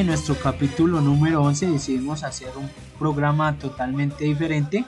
en 0.00 0.08
nuestro 0.08 0.34
capítulo 0.34 1.00
número 1.00 1.42
11 1.42 1.68
decidimos 1.68 2.22
hacer 2.22 2.50
un 2.58 2.68
programa 2.98 3.56
totalmente 3.58 4.24
diferente 4.24 4.84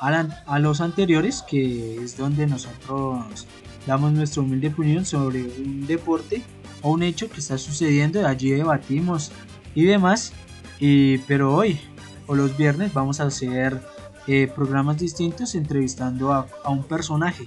a, 0.00 0.58
los 0.58 0.80
anteriores, 0.80 1.42
que 1.42 2.02
es 2.02 2.16
donde 2.16 2.48
nosotros 2.48 3.46
damos 3.86 4.12
nuestra 4.12 4.42
humilde 4.42 4.68
opinión 4.68 5.04
sobre 5.04 5.42
un 5.44 5.86
deporte 5.86 6.42
o 6.82 6.90
un 6.90 7.04
hecho 7.04 7.30
que 7.30 7.38
está 7.38 7.58
sucediendo, 7.58 8.26
allí 8.26 8.50
debatimos 8.50 9.30
y 9.76 9.84
demás. 9.84 10.32
Y, 10.80 11.18
pero 11.18 11.54
hoy 11.54 11.78
o 12.26 12.34
los 12.34 12.56
viernes 12.56 12.92
vamos 12.92 13.20
a 13.20 13.24
hacer 13.24 13.80
eh, 14.26 14.50
programas 14.52 14.98
distintos 14.98 15.54
entrevistando 15.54 16.32
a, 16.32 16.48
a 16.64 16.70
un 16.70 16.82
personaje. 16.82 17.46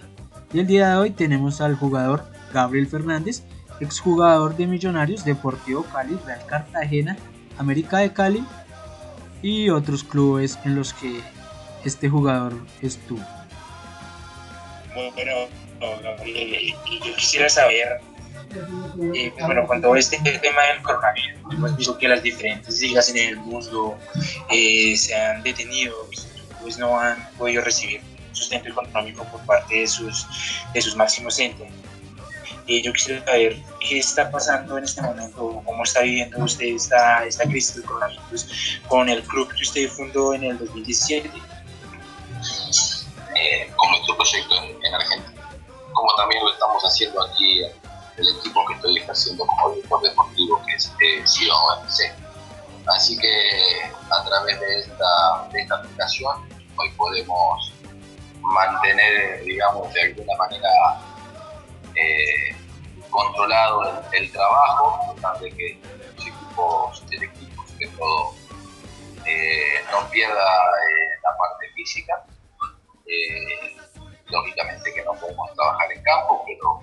Y 0.54 0.60
el 0.60 0.68
día 0.68 0.92
de 0.92 0.96
hoy 0.96 1.12
tenemos 1.12 1.60
al 1.60 1.76
jugador 1.76 2.24
Gabriel 2.54 2.88
Fernández, 2.88 3.44
exjugador 3.80 4.56
de 4.56 4.68
Millonarios, 4.68 5.26
Deportivo 5.26 5.84
Cali, 5.84 6.18
Real 6.26 6.46
Cartagena, 6.46 7.18
América 7.58 8.00
de 8.00 8.14
Cali 8.14 8.44
y 9.42 9.70
otros 9.70 10.04
clubes 10.04 10.58
en 10.64 10.76
los 10.76 10.94
que 10.94 11.22
este 11.84 12.10
jugador 12.10 12.54
estuvo. 12.82 13.24
Bueno, 14.94 15.32
yo 17.06 17.16
quisiera 17.16 17.50
saber, 17.50 18.00
eh, 19.14 19.34
bueno, 19.42 19.68
con 19.68 19.82
todo 19.82 19.96
este 19.96 20.18
tema 20.18 20.62
del 20.72 20.82
coronavirus, 20.82 21.40
hemos 21.52 21.76
visto 21.76 21.98
que 21.98 22.08
las 22.08 22.24
diferentes 22.24 22.80
ligas 22.80 23.10
en 23.10 23.18
el 23.18 23.38
mundo 23.38 23.98
eh, 24.50 24.96
se 24.96 25.16
han 25.16 25.44
detenido, 25.44 25.96
pues 26.62 26.78
no 26.78 27.00
han 27.00 27.18
podido 27.38 27.64
recibir 27.64 28.02
sustento 28.32 28.70
económico 28.70 29.26
por 29.26 29.42
parte 29.46 29.80
de 29.80 29.88
sus, 29.88 30.28
de 30.74 30.82
sus 30.82 30.96
máximos 30.96 31.38
entes 31.40 31.68
yo 32.68 32.94
quisiera 32.94 33.26
saber 33.26 33.58
qué 33.80 34.00
está 34.00 34.32
pasando 34.32 34.78
en 34.78 34.86
este 34.86 35.02
momento, 35.02 35.62
cómo 35.66 35.84
está 35.84 36.02
viviendo 36.02 36.44
usted 36.44 36.68
esta, 36.68 37.26
esta 37.26 37.44
crisis 37.44 37.76
del 37.76 37.86
con 38.88 39.10
el 39.10 39.24
club 39.24 39.54
que 39.54 39.62
usted 39.62 39.90
fundó 39.90 40.34
en 40.34 40.44
el 40.44 40.58
2017. 40.58 41.30
Eh, 43.36 43.72
con 43.76 43.90
nuestro 43.90 44.16
proyecto 44.16 44.56
en, 44.84 44.94
Argentina, 44.94 45.50
como 45.94 46.16
también 46.16 46.44
lo 46.44 46.54
estamos 46.54 46.84
haciendo 46.84 47.24
aquí 47.24 47.64
el 48.18 48.30
equipo 48.40 48.64
que 48.68 48.74
estoy 48.76 48.98
ejerciendo 48.98 49.46
como 49.46 49.72
director 49.72 50.02
deportivo, 50.02 50.62
que 50.66 50.76
es 50.76 50.94
eh, 51.02 51.50
OMC. 51.52 52.24
Así 52.88 53.18
que 53.18 53.30
a 54.12 54.24
través 54.24 54.60
de 54.60 54.80
esta, 54.80 55.48
de 55.52 55.62
esta 55.62 55.76
aplicación 55.76 56.48
hoy 56.78 56.90
podemos 56.92 57.74
mantener, 58.40 59.44
digamos, 59.44 59.92
de 59.94 60.02
alguna 60.02 60.38
manera 60.38 60.70
eh, 61.96 62.56
controlado 63.10 64.04
el, 64.12 64.32
trabajo, 64.32 65.16
de 65.40 65.50
que 65.52 65.80
los 66.16 66.28
equipos, 66.28 67.04
el 67.12 67.24
equipo 67.24 67.68
sobre 67.68 67.88
todo 67.88 68.34
eh, 69.26 69.84
no 69.92 70.10
pierda 70.10 70.34
eh, 70.34 71.20
la 71.24 71.38
parte 71.38 71.70
física. 71.76 72.26
lógicamente 74.28 74.94
que 74.94 75.04
no 75.04 75.14
podemos 75.14 75.54
trabajar 75.54 75.92
en 75.92 76.02
campo, 76.02 76.44
pero, 76.48 76.80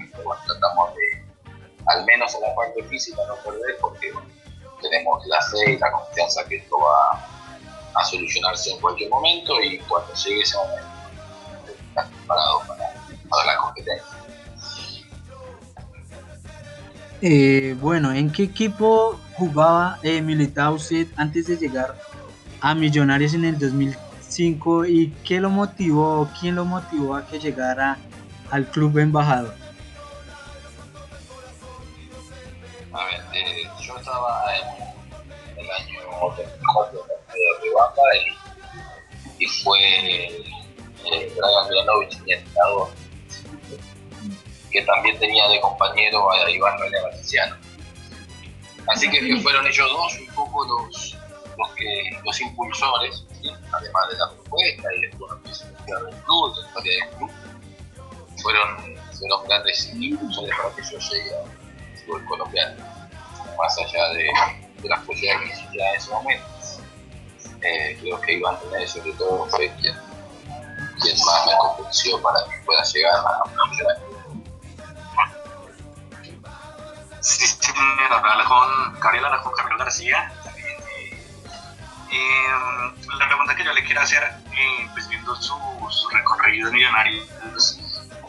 tratamos 0.46 0.94
de, 0.94 1.24
al 1.86 2.04
menos 2.04 2.32
en 2.34 2.42
la 2.42 2.54
parte 2.54 2.82
física, 2.84 3.20
no 3.26 3.34
perder 3.36 3.76
porque 3.80 4.12
tenemos 4.80 5.26
la 5.26 5.40
fe 5.42 5.72
y 5.72 5.78
la 5.78 5.90
confianza 5.90 6.46
que 6.46 6.56
esto 6.56 6.78
va 6.78 7.18
a 7.94 8.04
solucionarse 8.04 8.70
en 8.70 8.80
cualquier 8.80 9.10
momento 9.10 9.60
y 9.60 9.78
cuando 9.80 10.14
llegue 10.14 10.42
ese 10.42 10.56
momento 10.56 10.86
estar 11.88 12.08
preparado 12.08 12.60
para, 12.68 12.94
para 13.28 13.44
la 13.46 13.56
competencia. 13.56 14.19
Eh, 17.22 17.76
bueno, 17.78 18.12
¿en 18.12 18.32
qué 18.32 18.44
equipo 18.44 19.20
jugaba, 19.34 19.98
eh, 20.02 20.22
militaba 20.22 20.70
usted 20.70 21.06
antes 21.16 21.46
de 21.48 21.58
llegar 21.58 21.94
a 22.62 22.74
Millonarios 22.74 23.34
en 23.34 23.44
el 23.44 23.58
2005 23.58 24.86
y 24.86 25.10
qué 25.22 25.38
lo 25.38 25.50
motivó, 25.50 26.30
quién 26.40 26.54
lo 26.54 26.64
motivó 26.64 27.16
a 27.16 27.26
que 27.26 27.38
llegara 27.38 27.98
al 28.50 28.66
club 28.70 28.98
embajador? 28.98 29.54
A 32.92 33.04
ver, 33.04 33.20
eh, 33.34 33.68
yo 33.82 33.98
estaba 33.98 34.42
en 34.56 35.58
el 35.58 35.70
año 35.70 36.00
2004 36.22 37.06
de 37.32 37.70
Bamba 37.74 38.02
y, 39.38 39.46
fue 39.46 39.78
eh, 39.78 41.32
Dragan 41.36 41.68
Milanovic 41.68 42.22
mi 42.24 42.32
entrenador 42.32 42.88
que 44.70 44.82
también 44.82 45.18
tenía 45.18 45.48
de 45.48 45.60
compañero 45.60 46.30
a 46.30 46.50
Iván 46.50 46.78
René 46.78 47.00
Valenciano. 47.00 47.56
Así 48.86 49.10
que, 49.10 49.40
fueron 49.42 49.66
ellos 49.66 49.88
dos 49.90 50.18
un 50.18 50.34
poco 50.34 50.64
los, 50.64 51.16
los, 51.58 51.70
que, 51.72 52.18
los 52.24 52.40
impulsores, 52.40 53.24
además 53.72 54.08
de 54.10 54.18
la 54.18 54.30
propuesta 54.30 54.88
y 54.96 55.00
después 55.02 55.30
la 55.86 56.00
del 56.00 56.14
club, 56.22 56.54
la 56.56 56.66
historia 56.66 57.04
del 57.04 57.16
club, 57.16 57.30
fueron, 58.42 58.96
fueron 59.18 59.44
grandes 59.46 59.92
impulsores 59.94 60.56
para 60.56 60.74
que 60.74 60.82
yo 60.82 60.98
llegue 60.98 61.30
al 61.36 61.98
fútbol 61.98 62.24
colombiano, 62.26 62.84
más 63.58 63.78
allá 63.78 64.08
de, 64.10 64.30
de 64.82 64.88
las 64.88 65.00
posibilidades 65.04 65.42
que 65.42 65.52
existían 65.52 65.88
en 65.88 65.96
ese 65.96 66.10
momento. 66.10 66.46
Eh, 67.62 67.98
creo 68.00 68.20
que 68.22 68.32
Iván 68.32 68.56
René 68.70 68.86
sobre 68.86 69.12
todo 69.12 69.46
fue 69.46 69.70
quien, 69.80 69.94
quien 71.02 71.16
más 71.26 71.46
me 71.46 71.52
convenció 71.58 72.20
para 72.22 72.42
que 72.44 72.64
pueda 72.64 72.82
llegar 72.84 73.14
a 73.14 73.22
la 73.22 73.38
señor, 77.20 78.12
habla 78.12 78.44
con 78.44 79.00
Gabriel, 79.00 79.24
habla 79.24 79.42
con 79.42 79.52
Camilo 79.54 79.78
García. 79.78 80.32
Eh, 82.10 82.10
eh, 82.12 83.16
la 83.18 83.26
pregunta 83.28 83.54
que 83.54 83.64
yo 83.64 83.72
le 83.72 83.84
quiero 83.84 84.00
hacer, 84.00 84.22
eh, 84.22 84.88
pues 84.92 85.08
viendo 85.08 85.34
su, 85.36 85.54
recorrido 86.12 86.68
de 86.68 86.74
Millonarios, 86.74 87.78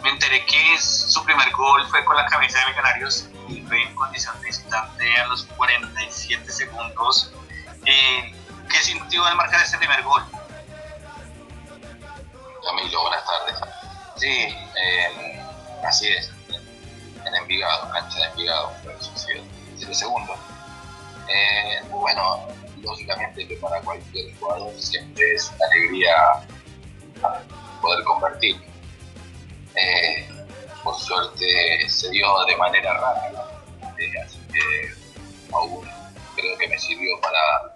me 0.03 0.09
enteré 0.09 0.45
que 0.45 0.77
su 0.79 1.23
primer 1.25 1.51
gol 1.51 1.87
fue 1.89 2.03
con 2.05 2.15
la 2.15 2.25
cabeza 2.25 2.59
de 2.59 2.65
Millonarios 2.67 3.29
y 3.47 3.61
fue 3.61 3.81
en 3.81 3.95
condición 3.95 4.39
de 4.39 4.47
visitante 4.47 5.17
a 5.17 5.27
los 5.27 5.45
47 5.45 6.51
segundos. 6.51 7.31
Eh, 7.85 8.35
¿Qué 8.69 8.77
sintió 8.77 9.25
al 9.25 9.35
marcar 9.35 9.61
ese 9.61 9.77
primer 9.77 10.01
gol? 10.03 10.23
Camilo, 12.63 13.01
buenas 13.01 13.23
tardes. 13.25 13.59
Sí, 14.17 14.55
así 15.83 16.07
es. 16.07 16.31
En 17.25 17.35
Envigado, 17.35 17.89
cancha 17.91 18.19
de 18.19 18.25
Envigado, 18.25 18.71
el 19.87 19.95
segundo. 19.95 20.33
Eh, 21.27 21.81
bueno, 21.89 22.47
lógicamente 22.81 23.47
que 23.47 23.55
para 23.57 23.81
cualquier 23.81 24.35
jugador 24.37 24.73
siempre 24.79 25.23
es 25.33 25.51
una 25.55 25.65
alegría 25.67 26.15
poder 27.81 28.03
convertir. 28.03 28.61
Eh, 29.75 30.27
por 30.83 30.95
suerte 30.95 31.89
se 31.89 32.09
dio 32.09 32.27
de 32.45 32.57
manera 32.57 32.93
rápida, 32.93 33.47
eh, 33.97 34.11
así 34.25 34.39
que 34.51 34.93
aún 35.53 35.87
creo 36.35 36.57
que 36.57 36.67
me 36.67 36.77
sirvió 36.77 37.19
para 37.21 37.75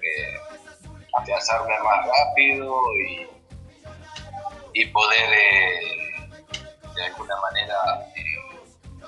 eh, 0.00 0.38
afianzarme 1.18 1.74
más 1.80 2.06
rápido 2.06 2.80
y, 2.94 3.28
y 4.80 4.86
poder 4.86 5.30
de 6.94 7.04
alguna 7.04 7.40
manera 7.40 7.76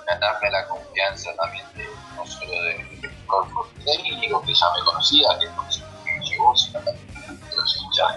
ganarme 0.07 0.51
la 0.51 0.67
confianza 0.67 1.35
también 1.37 1.67
de, 1.75 1.87
no 2.17 2.27
solo 2.27 2.53
del 2.63 3.27
cuerpo 3.27 3.69
técnico 3.85 4.43
que 4.43 4.55
ya 4.55 4.67
me 4.77 4.85
conocía, 4.85 5.29
que 5.39 5.47
me 5.49 6.25
llegó, 6.25 6.57
sino 6.57 6.81
también 6.81 7.41
de 7.51 7.57
los 7.57 7.77
hinchas, 7.77 8.17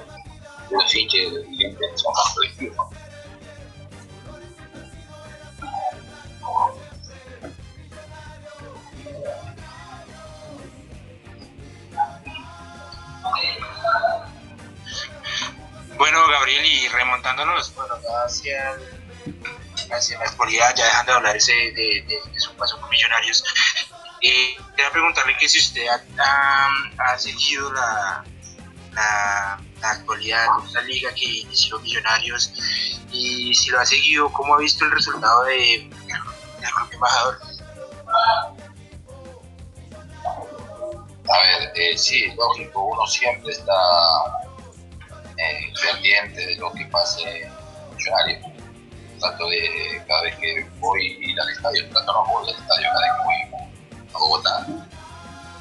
de 0.70 0.76
los 0.76 0.96
hinchas 0.96 1.32
de 1.32 1.98
su 1.98 2.10
más. 2.12 2.36
Bueno, 15.98 16.26
Gabriel, 16.30 16.66
y 16.66 16.88
remontándonos 16.88 17.76
bueno, 17.76 17.94
hacia, 18.26 18.78
hacia 19.92 20.20
la 20.20 20.26
actualidad, 20.26 20.74
ya 20.76 20.86
dejando 20.86 21.12
de 21.12 21.18
hablar 21.18 21.38
de, 21.38 21.54
de, 21.54 22.22
de 22.32 22.40
su 22.40 22.54
paso 22.56 22.80
con 22.80 22.90
Millonarios, 22.90 23.44
eh, 24.22 24.58
quería 24.76 24.92
preguntarle 24.92 25.36
que 25.38 25.48
si 25.48 25.60
usted 25.60 25.88
ha, 25.88 26.02
ha, 26.20 27.14
ha 27.14 27.18
seguido 27.18 27.72
la, 27.72 28.24
la, 28.94 29.62
la, 29.82 29.92
actualidad 29.92 30.46
de 30.60 30.68
esta 30.68 30.82
liga 30.82 31.14
que 31.14 31.26
inició 31.26 31.80
Millonarios 31.80 32.52
y 33.12 33.54
si 33.56 33.70
lo 33.70 33.80
ha 33.80 33.86
seguido, 33.86 34.32
¿cómo 34.34 34.56
ha 34.56 34.60
visto 34.60 34.86
el 34.86 34.92
resultado 34.92 35.46
de, 35.46 35.90
del 36.60 36.72
Club 36.72 36.90
Embajador? 36.92 37.40
A 41.32 41.44
ver, 41.44 41.72
eh, 41.76 41.98
sí, 41.98 42.34
lógico, 42.36 42.86
uno 42.86 43.06
siempre 43.06 43.52
está 43.52 43.74
eh, 45.38 45.72
pendiente 45.82 46.46
de 46.46 46.56
lo 46.56 46.74
que 46.74 46.86
pase 46.86 47.44
en 47.44 47.52
Millonarios. 47.96 48.49
Trato 49.20 49.50
de, 49.50 50.04
cada 50.08 50.22
vez 50.24 50.36
que 50.38 50.66
voy 50.80 51.18
a 51.22 51.30
ir 51.30 51.42
al 51.42 51.50
estadio, 51.50 51.90
trato 51.90 52.14
no 52.14 52.26
voy 52.26 52.50
al 52.50 52.60
estadio 52.60 52.88
cada 52.94 53.02
vez 53.02 53.12
que 53.12 53.24
voy 53.26 53.60
a 54.14 54.18
Bogotá. 54.18 54.68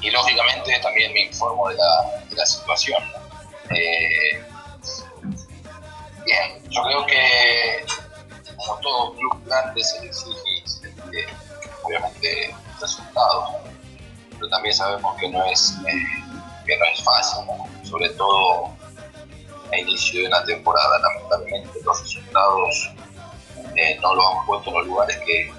Y 0.01 0.11
lógicamente 0.11 0.79
también 0.81 1.13
me 1.13 1.21
informo 1.23 1.67
de 1.69 1.75
la, 1.75 2.45
situación. 2.45 3.03
Eh, 3.69 4.41
bien, 6.25 6.69
yo 6.69 6.81
creo 6.83 7.05
que 7.05 7.85
como 8.55 8.79
todo 8.79 9.13
club 9.15 9.45
grande 9.45 9.83
se 9.83 10.01
le 10.01 10.07
exige, 10.07 10.63
obviamente, 11.83 12.55
resultados, 12.79 13.49
pero 14.31 14.49
también 14.49 14.73
sabemos 14.73 15.17
que 15.19 15.29
no 15.29 15.43
es, 15.45 15.75
eh, 15.85 16.23
que 16.65 16.77
no 16.77 16.85
es 16.85 17.03
fácil, 17.03 17.43
sobre 17.83 18.09
todo 18.11 18.73
a 19.71 19.77
inicio 19.77 20.21
de 20.21 20.27
una 20.27 20.45
temporada. 20.45 20.99
Lamentablemente 20.99 21.79
los 21.83 22.01
resultados 22.01 22.89
no 24.01 24.15
los 24.15 24.25
han 24.25 24.45
puesto 24.45 24.69
en 24.69 24.75
los 24.77 24.87
lugares 24.87 25.17
que, 25.25 25.51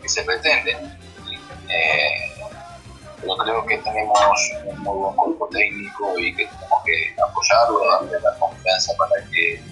que 0.00 0.08
se 0.08 0.22
pretenden. 0.22 0.98
Eh, 1.68 2.32
pero 3.20 3.36
creo 3.36 3.66
que 3.66 3.78
tenemos 3.78 4.50
un 4.64 4.78
muy 4.80 4.98
buen 4.98 5.14
cuerpo 5.14 5.48
técnico 5.52 6.18
y 6.18 6.34
que 6.34 6.46
tenemos 6.46 6.82
que 6.84 7.14
apoyarlo, 7.22 7.88
darle 7.88 8.20
la 8.20 8.34
confianza 8.38 8.92
para 8.98 9.24
que, 9.30 9.62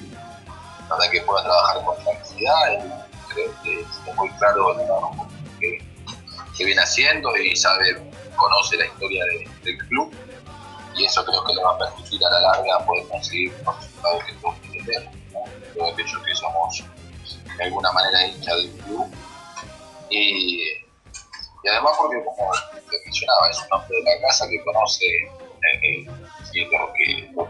para 0.89 1.11
que 1.11 1.21
pueda 1.23 1.43
trabajar 1.43 1.85
con 1.85 1.97
tranquilidad. 2.05 3.03
Creo 3.29 3.53
que 3.63 3.81
está 3.81 4.15
muy 4.15 4.31
claro 4.31 4.79
el 4.79 4.87
trabajo 4.87 5.29
que, 5.59 5.79
viene 6.65 6.83
haciendo 6.83 7.35
y 7.39 7.57
sabe, 7.57 7.97
conoce 8.37 8.77
la 8.77 8.85
historia 8.85 9.25
de, 9.25 9.49
del 9.65 9.79
club 9.89 10.13
y 10.95 11.07
eso 11.07 11.25
creo 11.25 11.43
que 11.45 11.55
le 11.55 11.63
va 11.63 11.71
a 11.73 11.79
permitir 11.79 12.23
a 12.23 12.31
la 12.31 12.41
larga 12.41 12.85
poder 12.85 13.09
conseguir 13.09 13.51
los 13.65 13.77
resultados 13.77 14.25
que 14.25 14.33
todos 14.35 14.55
queremos. 14.71 15.15
¿no? 15.33 15.41
Creo 15.73 15.97
que 15.97 16.05
que 16.05 16.35
somos 16.35 16.85
de 17.61 17.67
alguna 17.67 17.93
manera 17.93 18.27
hincha 18.27 18.55
del 18.55 18.71
club 18.71 19.07
y, 20.09 20.63
y 20.63 21.69
además 21.71 21.93
porque 21.99 22.25
como 22.25 22.51
te 22.73 22.97
mencionaba 23.05 23.51
es 23.51 23.59
un 23.59 23.73
hombre 23.73 23.97
de 23.99 24.05
la 24.05 24.27
casa 24.27 24.49
que 24.49 24.65
conoce 24.65 25.05
eh, 25.05 26.07
eh, 26.55 26.69
lo, 26.73 26.93
que, 26.95 27.31
lo 27.35 27.49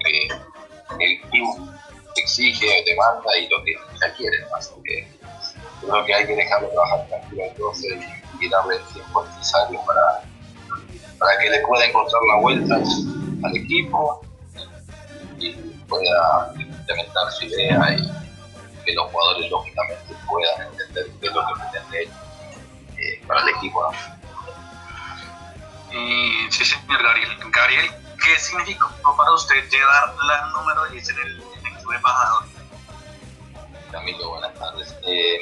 el 0.98 1.20
club 1.30 1.70
exige, 2.16 2.66
demanda 2.84 3.38
y 3.38 3.48
lo 3.48 3.62
que 3.62 3.72
ya 4.00 4.12
quiere. 4.14 4.36
Así 4.56 4.72
que 4.84 5.06
creo 5.80 6.04
que 6.04 6.14
hay 6.14 6.26
que 6.26 6.34
dejarlo 6.34 6.68
trabajar 6.70 7.06
tranquilo 7.06 7.44
entonces 7.44 7.92
y, 8.40 8.44
y 8.44 8.48
darle 8.48 8.76
el 8.76 8.84
tiempo 8.92 9.24
necesario 9.24 9.80
para, 9.86 10.24
para 11.20 11.38
que 11.38 11.50
le 11.50 11.60
pueda 11.60 11.86
encontrar 11.86 12.20
la 12.28 12.40
vuelta 12.40 12.74
al 13.44 13.56
equipo 13.56 14.20
y 15.38 15.52
pueda 15.88 16.52
implementar 16.58 17.32
su 17.32 17.44
idea 17.46 17.96
y 17.96 18.29
que 18.90 18.96
los 18.96 19.10
jugadores 19.10 19.50
lógicamente 19.50 20.14
puedan 20.28 20.66
entender 20.68 21.06
qué 21.20 21.26
es 21.26 21.32
lo 21.32 21.46
que 21.46 21.52
pretende 21.60 22.02
eh, 22.98 23.22
para 23.26 23.40
el 23.42 23.48
equipo. 23.50 23.82
¿no? 23.82 23.90
Y, 25.96 26.50
sí, 26.50 26.64
señor 26.64 27.02
Gabriel. 27.02 27.30
Gabriel, 27.50 27.90
¿qué 28.22 28.38
significó 28.38 29.16
para 29.16 29.32
usted 29.32 29.68
llevar 29.70 30.14
la 30.26 30.46
número 30.48 30.86
10 30.86 31.08
en 31.10 31.18
el, 31.18 31.42
en 31.42 31.66
el 31.66 31.82
club 31.82 31.92
embajador? 31.94 32.44
Camilo, 33.92 34.30
buenas 34.30 34.54
tardes. 34.54 34.94
Eh, 35.06 35.38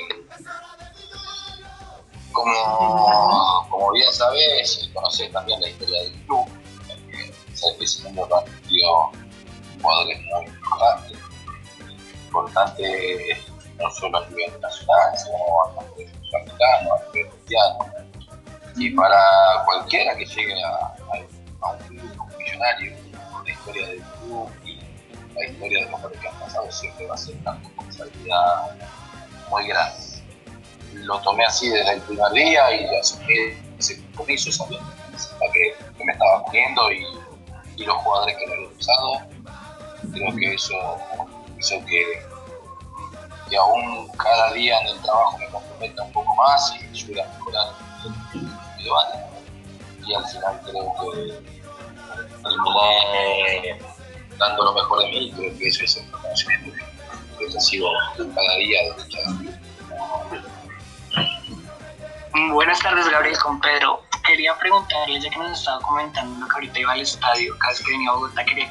como, 2.33 3.67
como 3.71 3.93
bien 3.93 4.13
sabes 4.13 4.81
y 4.83 4.93
conoces 4.93 5.33
también 5.33 5.61
la 5.61 5.69
historia 5.69 6.03
del 6.03 6.13
club, 6.27 6.47
que 7.11 7.85
ese 7.85 8.03
mundo 8.11 8.29
han 8.37 8.45
tenido 8.63 9.11
jugadores 9.83 10.21
muy 10.23 10.47
importantes, 10.47 11.19
importantes 12.41 13.39
no 13.79 13.91
solo 13.91 14.19
a 14.19 14.29
nivel 14.29 14.61
nacional, 14.61 15.17
sino 15.17 15.37
a 15.65 15.97
nivel 15.97 16.13
sudamericano, 16.25 16.95
a 16.95 17.13
nivel 17.13 17.31
mundial. 17.31 17.77
Y 18.77 18.91
para 18.91 19.19
cualquiera 19.65 20.17
que 20.17 20.25
llegue 20.25 20.63
a, 20.63 20.69
a, 20.69 21.69
a 21.69 21.73
un 21.73 21.79
club 21.79 22.37
millonario, 22.39 22.97
con 23.33 23.45
la 23.45 23.51
historia 23.51 23.87
del 23.89 24.03
club 24.03 24.51
y 24.65 24.81
la 25.35 25.47
historia 25.47 25.79
de 25.79 25.85
los 25.85 25.91
jugadores 25.93 26.21
que 26.21 26.29
han 26.29 26.39
pasado, 26.41 26.73
siempre 26.73 27.07
va 27.07 27.15
a 27.15 27.19
ser 27.19 27.37
una 27.37 27.53
responsabilidad 27.55 28.77
muy 29.51 29.67
grande. 29.69 29.99
Lo 30.95 31.21
tomé 31.21 31.45
así 31.45 31.69
desde 31.69 31.95
el 31.95 32.01
primer 32.03 32.33
día 32.33 32.75
y 32.75 32.97
asumí 32.97 33.35
ese 33.79 34.03
compromiso 34.07 34.51
sabiendo 34.51 34.89
que, 35.53 35.75
que 35.97 36.05
me 36.05 36.13
estaba 36.13 36.45
poniendo 36.45 36.93
y 36.93 37.05
y 37.79 37.85
los 37.85 37.97
jugadores 37.99 38.37
que 38.37 38.47
lo 38.47 38.55
han 38.55 38.77
usado. 38.77 39.13
Creo 40.13 40.37
que 40.37 40.55
eso 40.55 40.75
hizo 41.59 41.85
que, 41.87 42.27
que 43.49 43.57
aún 43.57 44.09
cada 44.17 44.53
día 44.53 44.81
en 44.81 44.89
el 44.89 45.03
trabajo 45.03 45.39
me 45.39 45.49
comprometa 45.49 46.03
un 46.03 46.13
poco 46.13 46.35
más 46.37 46.75
y 46.77 46.85
me 46.85 46.91
ayude 46.91 47.23
a 47.23 47.29
mejorar 47.29 47.89
y 50.07 50.15
al 50.15 50.25
final 50.27 50.61
creo 50.65 50.95
que 50.95 51.43
terminé 52.43 53.79
dando 54.39 54.65
lo 54.65 54.73
mejor 54.73 55.01
de 55.01 55.09
mí 55.09 55.33
creo 55.37 55.59
que 55.59 55.69
eso 55.69 55.85
es 55.85 55.97
el 55.97 56.07
reconocimiento 56.13 56.85
que 57.39 57.47
recibo 57.53 57.89
cada 58.17 58.57
día. 58.57 58.81
Buenas 62.53 62.79
tardes, 62.81 63.09
Gabriel, 63.11 63.39
con 63.39 63.61
Pedro 63.61 64.03
quería 64.27 64.57
preguntarle, 64.59 65.21
ya 65.21 65.31
que 65.31 65.39
nos 65.39 65.59
estaba 65.59 65.81
comentando 65.81 66.47
que 66.47 66.55
ahorita 66.55 66.79
iba 66.79 66.93
al 66.93 67.01
estadio, 67.01 67.55
vez 67.67 67.83
que 67.83 67.91
venía 67.91 68.11
a 68.11 68.15
Bogotá, 68.15 68.45
quería 68.45 68.69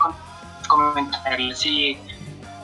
comentarle 0.68 1.56
si 1.56 1.98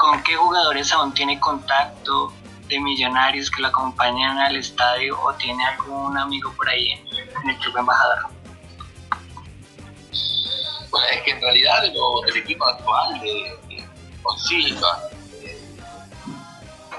con 0.03 0.21
qué 0.23 0.35
jugadores 0.35 0.91
aún 0.91 1.13
tiene 1.13 1.39
contacto 1.39 2.33
de 2.67 2.77
millonarios 2.77 3.49
que 3.49 3.61
lo 3.61 3.69
acompañan 3.69 4.37
al 4.37 4.57
estadio 4.57 5.17
o 5.17 5.33
tiene 5.35 5.63
algún 5.65 6.17
amigo 6.17 6.53
por 6.57 6.67
ahí 6.67 6.91
en, 6.91 7.07
en 7.41 7.49
el 7.51 7.57
club 7.59 7.77
embajador? 7.77 8.25
Bueno, 10.91 11.07
es 11.09 11.21
que 11.21 11.31
en 11.31 11.41
realidad 11.41 11.85
lo, 11.93 12.21
del 12.25 12.35
equipo 12.35 12.65
actual 12.65 13.21
de, 13.21 13.57
de 13.69 13.87
con 14.21 14.37
Silva, 14.39 15.03
eh, 15.41 15.57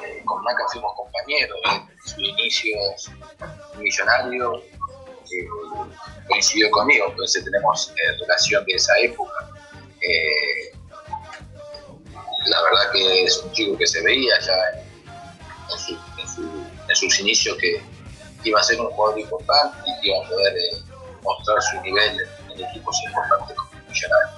eh, 0.02 0.22
con 0.24 0.42
fuimos 0.72 0.94
compañeros, 0.96 1.58
en 1.66 2.08
sus 2.08 2.18
inicios 2.18 3.10
millonarios 3.76 4.62
eh, 5.30 5.46
coincidió 6.26 6.70
conmigo, 6.70 7.08
entonces 7.10 7.44
tenemos 7.44 7.90
eh, 7.90 8.16
relación 8.18 8.64
de 8.64 8.72
esa 8.72 8.92
época. 9.00 9.50
Eh, 10.00 10.73
la 12.46 12.62
verdad 12.62 12.92
que 12.92 13.24
es 13.24 13.38
un 13.38 13.52
chico 13.52 13.76
que 13.78 13.86
se 13.86 14.02
veía 14.02 14.38
ya 14.40 14.54
en, 15.72 15.78
su- 15.78 15.98
en 16.20 16.28
su- 16.28 16.66
en 16.88 16.96
sus 16.96 17.20
inicios 17.20 17.56
que 17.58 17.82
iba 18.44 18.60
a 18.60 18.62
ser 18.62 18.80
un 18.80 18.90
jugador 18.90 19.18
importante 19.20 19.78
y 19.86 20.00
que 20.00 20.08
iba 20.08 20.24
a 20.24 20.28
poder 20.28 20.54
eh, 20.56 20.82
mostrar 21.22 21.62
su 21.62 21.80
nivel 21.82 22.20
en 22.54 22.64
equipos 22.64 22.96
importantes 23.06 23.56
como 23.56 23.70
Millonarios. 23.88 24.30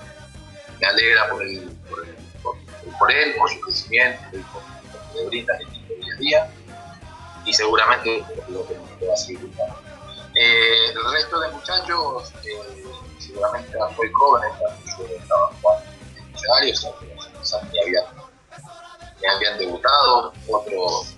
Me 0.81 0.87
alegra 0.87 1.29
por, 1.31 1.43
el, 1.43 1.49
el- 1.59 3.17
él, 3.17 3.35
por 3.39 3.51
su 3.51 3.61
crecimiento 3.61 4.23
y 4.33 4.39
por 4.39 4.63
lo 4.63 5.13
que 5.13 5.19
le 5.21 5.27
brinda 5.27 5.55
al 5.55 5.63
equipo 5.63 5.95
día 5.95 6.15
a 6.15 6.19
día 6.19 6.51
y 7.45 7.53
seguramente 7.53 8.25
lo 8.49 8.67
que 8.67 9.07
va 9.07 9.15
a 9.15 9.17
seguir. 9.17 9.51
Eh, 10.35 10.91
el 10.91 11.13
resto 11.13 11.41
de 11.41 11.49
muchachos 11.51 12.33
eh, 12.45 12.85
seguramente 13.19 13.71
eran 13.77 13.95
muy 13.97 14.11
jóvenes 14.13 14.53
cuando 14.59 14.81
yo 15.09 15.17
estaba 15.17 15.51
jugando 15.61 15.85
en 16.19 16.33
Millonarios, 16.33 16.87
ni 17.73 17.79
habían, 17.79 19.59
debutado, 19.59 20.33
otros 20.49 21.15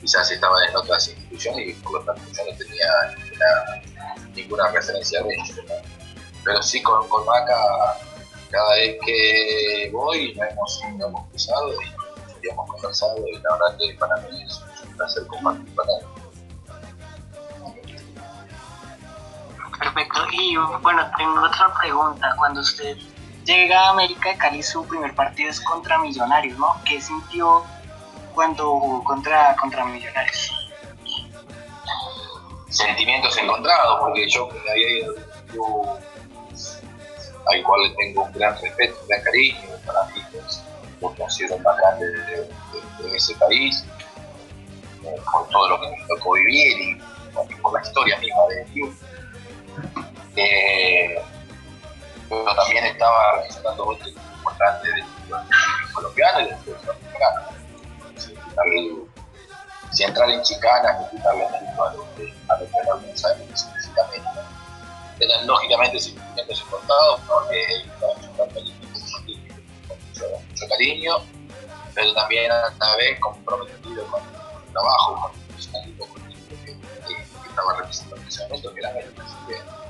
quizás 0.00 0.30
estaban 0.30 0.68
en 0.68 0.76
otras 0.76 1.08
instituciones 1.08 1.68
y 1.68 1.72
por 1.74 1.92
lo 1.92 2.04
tanto 2.04 2.22
yo 2.32 2.50
no 2.50 2.56
tenía 2.56 2.86
ninguna, 4.34 4.68
referencia 4.70 5.22
de 5.22 5.34
ellos. 5.34 5.56
¿no? 5.56 5.74
Pero 6.44 6.62
sí 6.62 6.82
con, 6.82 7.06
con 7.08 7.26
Maca, 7.26 7.58
cada 8.50 8.74
vez 8.76 8.96
que 9.04 9.90
voy 9.92 10.34
nos 10.34 10.82
hemos, 10.82 11.28
cruzado 11.30 11.72
y, 11.72 12.46
y 12.46 12.50
hemos 12.50 12.70
conversado 12.70 13.26
y 13.26 13.32
la 13.34 13.52
verdad 13.52 13.78
que 13.78 13.94
para 13.98 14.16
mí 14.22 14.42
es 14.42 14.60
un 14.84 14.96
placer 14.96 15.26
compartir 15.26 15.74
con 15.74 15.88
él. 15.88 16.18
Perfecto. 19.78 20.26
Y 20.32 20.56
bueno, 20.82 21.10
tengo 21.16 21.42
otra 21.42 21.72
pregunta. 21.80 22.34
Cuando 22.36 22.60
usted 22.60 22.96
llega 23.48 23.80
a 23.80 23.90
América 23.90 24.28
de 24.28 24.36
Cali, 24.36 24.62
su 24.62 24.86
primer 24.86 25.14
partido 25.14 25.48
es 25.48 25.60
contra 25.62 25.98
Millonarios, 25.98 26.58
¿no? 26.58 26.76
¿Qué 26.84 27.00
sintió 27.00 27.64
cuando 28.34 28.78
jugó 28.78 29.02
contra, 29.04 29.56
contra 29.56 29.84
Millonarios? 29.86 30.54
sentimientos 32.68 33.36
encontrados, 33.38 33.98
porque 34.00 34.28
yo 34.28 34.46
había 34.70 34.90
ido 35.00 35.14
un 35.54 35.98
al 37.46 37.62
cual 37.62 37.82
le 37.82 37.94
tengo 37.96 38.24
un 38.24 38.32
gran 38.32 38.60
respeto, 38.60 38.94
un 39.00 39.08
gran 39.08 39.22
cariño, 39.22 39.58
para 39.86 40.04
mí 40.04 40.20
pues, 40.30 40.62
lo 41.00 41.14
considero 41.14 41.56
el 41.56 41.62
más 41.62 41.76
grande 41.78 42.06
de, 42.06 43.16
ese 43.16 43.34
país, 43.36 43.84
eh, 45.02 45.16
por 45.32 45.48
todo 45.48 45.70
lo 45.70 45.80
que 45.80 45.88
me 45.88 46.06
tocó 46.08 46.34
vivir 46.34 46.78
y 46.78 47.54
por 47.62 47.72
la 47.72 47.80
historia 47.80 48.18
misma 48.18 48.42
del 48.50 48.66
club. 48.66 48.96
Eh, 50.36 51.22
pero 52.28 52.54
también 52.54 52.84
estaba 52.86 53.32
representando 53.36 53.86
otro 53.86 54.06
equipo 54.06 54.20
importante 54.36 54.88
del 54.88 55.04
colombiano 55.94 56.40
y 56.40 56.44
del 56.46 56.58
sudamericano. 56.64 57.40
También 58.54 59.08
si 59.92 60.04
entrar 60.04 60.28
en 60.30 60.42
chicanas 60.42 61.10
quitarle 61.10 61.48
mérito 61.50 61.82
a 61.84 61.92
lo 61.94 62.14
que 62.14 62.34
a 62.48 62.56
lo 62.58 62.66
que 62.66 62.82
realmente 62.84 63.16
sabemos 63.18 63.48
que 63.50 63.56
se 63.56 63.66
necesita 63.70 64.04
América. 64.04 64.44
Eran 65.20 65.46
lógicamente 65.46 65.98
sentimientos 65.98 66.60
importados 66.60 67.20
porque 67.26 67.84
jugando 68.36 68.58
el 68.60 68.68
equipo 68.68 68.98
con 69.88 69.98
mucho, 70.46 70.68
cariño, 70.68 71.16
pero 71.94 72.14
también 72.14 72.52
a 72.52 72.70
la 72.78 72.96
vez 72.96 73.18
comprometido 73.20 74.06
con 74.08 74.22
el 74.22 74.72
trabajo, 74.72 75.20
con 75.22 75.32
el 75.32 75.40
profesionalismo 75.46 76.04
equipo 76.04 76.14
que, 76.64 76.72
que- 76.72 77.14
que 77.14 77.48
estaba 77.48 77.76
representando 77.78 78.22
en 78.22 78.28
ese 78.28 78.42
momento, 78.44 78.74
que 78.74 78.80
era 78.80 78.90
América. 78.90 79.22
Así 79.24 79.36
que 79.48 79.87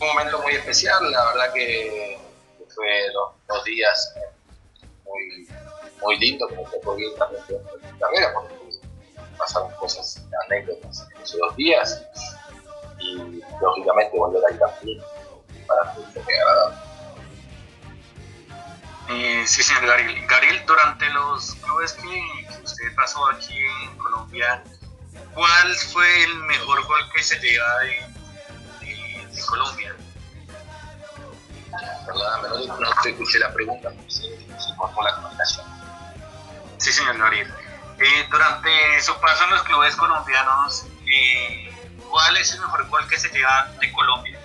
un 0.00 0.08
momento 0.08 0.42
muy 0.42 0.54
especial, 0.54 1.10
la 1.10 1.24
verdad 1.26 1.52
que, 1.54 2.18
que 2.58 2.64
fue 2.74 3.10
dos, 3.12 3.64
días 3.64 4.14
muy, 5.04 5.48
muy 6.02 6.18
lindo, 6.18 6.48
como 6.48 6.62
tocó 6.70 6.94
bien 6.94 7.10
también 7.16 7.42
de 7.48 7.92
mi 7.92 7.98
carrera, 7.98 8.32
porque 8.34 8.54
pasaron 9.38 9.70
cosas, 9.72 10.22
anécdotas 10.46 11.06
en 11.14 11.22
esos 11.22 11.38
dos 11.38 11.56
días 11.56 12.02
y 12.98 13.42
lógicamente 13.60 14.16
volver 14.16 14.42
a 14.44 14.52
ir 14.52 14.58
también 14.58 15.02
para 15.66 15.94
mí 15.94 16.04
fue 16.12 16.22
muy 16.22 16.34
agradable. 16.34 16.76
Eh, 19.08 19.44
sí, 19.46 19.62
señor 19.62 19.86
Gabriel. 19.86 20.26
Gabriel, 20.26 20.62
durante 20.66 21.08
los 21.10 21.54
clubes 21.56 21.92
que, 21.94 22.46
que 22.48 22.62
usted 22.62 22.94
pasó 22.96 23.26
aquí 23.28 23.56
en 23.56 23.96
Colombia, 23.98 24.62
¿cuál 25.34 25.74
fue 25.92 26.24
el 26.24 26.34
mejor 26.44 26.84
gol 26.86 27.00
que 27.14 27.22
se 27.22 27.38
lleva 27.38 27.78
de, 27.78 28.15
de- 29.36 29.46
Colombia? 29.46 29.96
Perdóname, 32.06 32.48
no, 32.66 32.78
no 32.80 32.90
te 33.02 33.10
escuché 33.10 33.38
la 33.38 33.52
pregunta, 33.52 33.90
se, 34.08 34.22
se 34.22 34.76
cortó 34.76 35.02
la 35.02 35.14
comunicación. 35.16 35.66
Sí, 36.78 36.92
señor 36.92 37.18
Gabriel. 37.18 37.52
Eh, 37.98 38.26
durante 38.30 39.00
su 39.00 39.14
paso 39.20 39.44
en 39.44 39.50
los 39.50 39.62
clubes 39.64 39.96
colombianos, 39.96 40.84
eh, 41.06 41.70
¿cuál 42.10 42.36
es 42.36 42.52
el 42.54 42.60
mejor 42.60 42.86
gol 42.88 43.08
que 43.08 43.18
se 43.18 43.28
lleva 43.30 43.70
de 43.80 43.92
Colombia? 43.92 44.38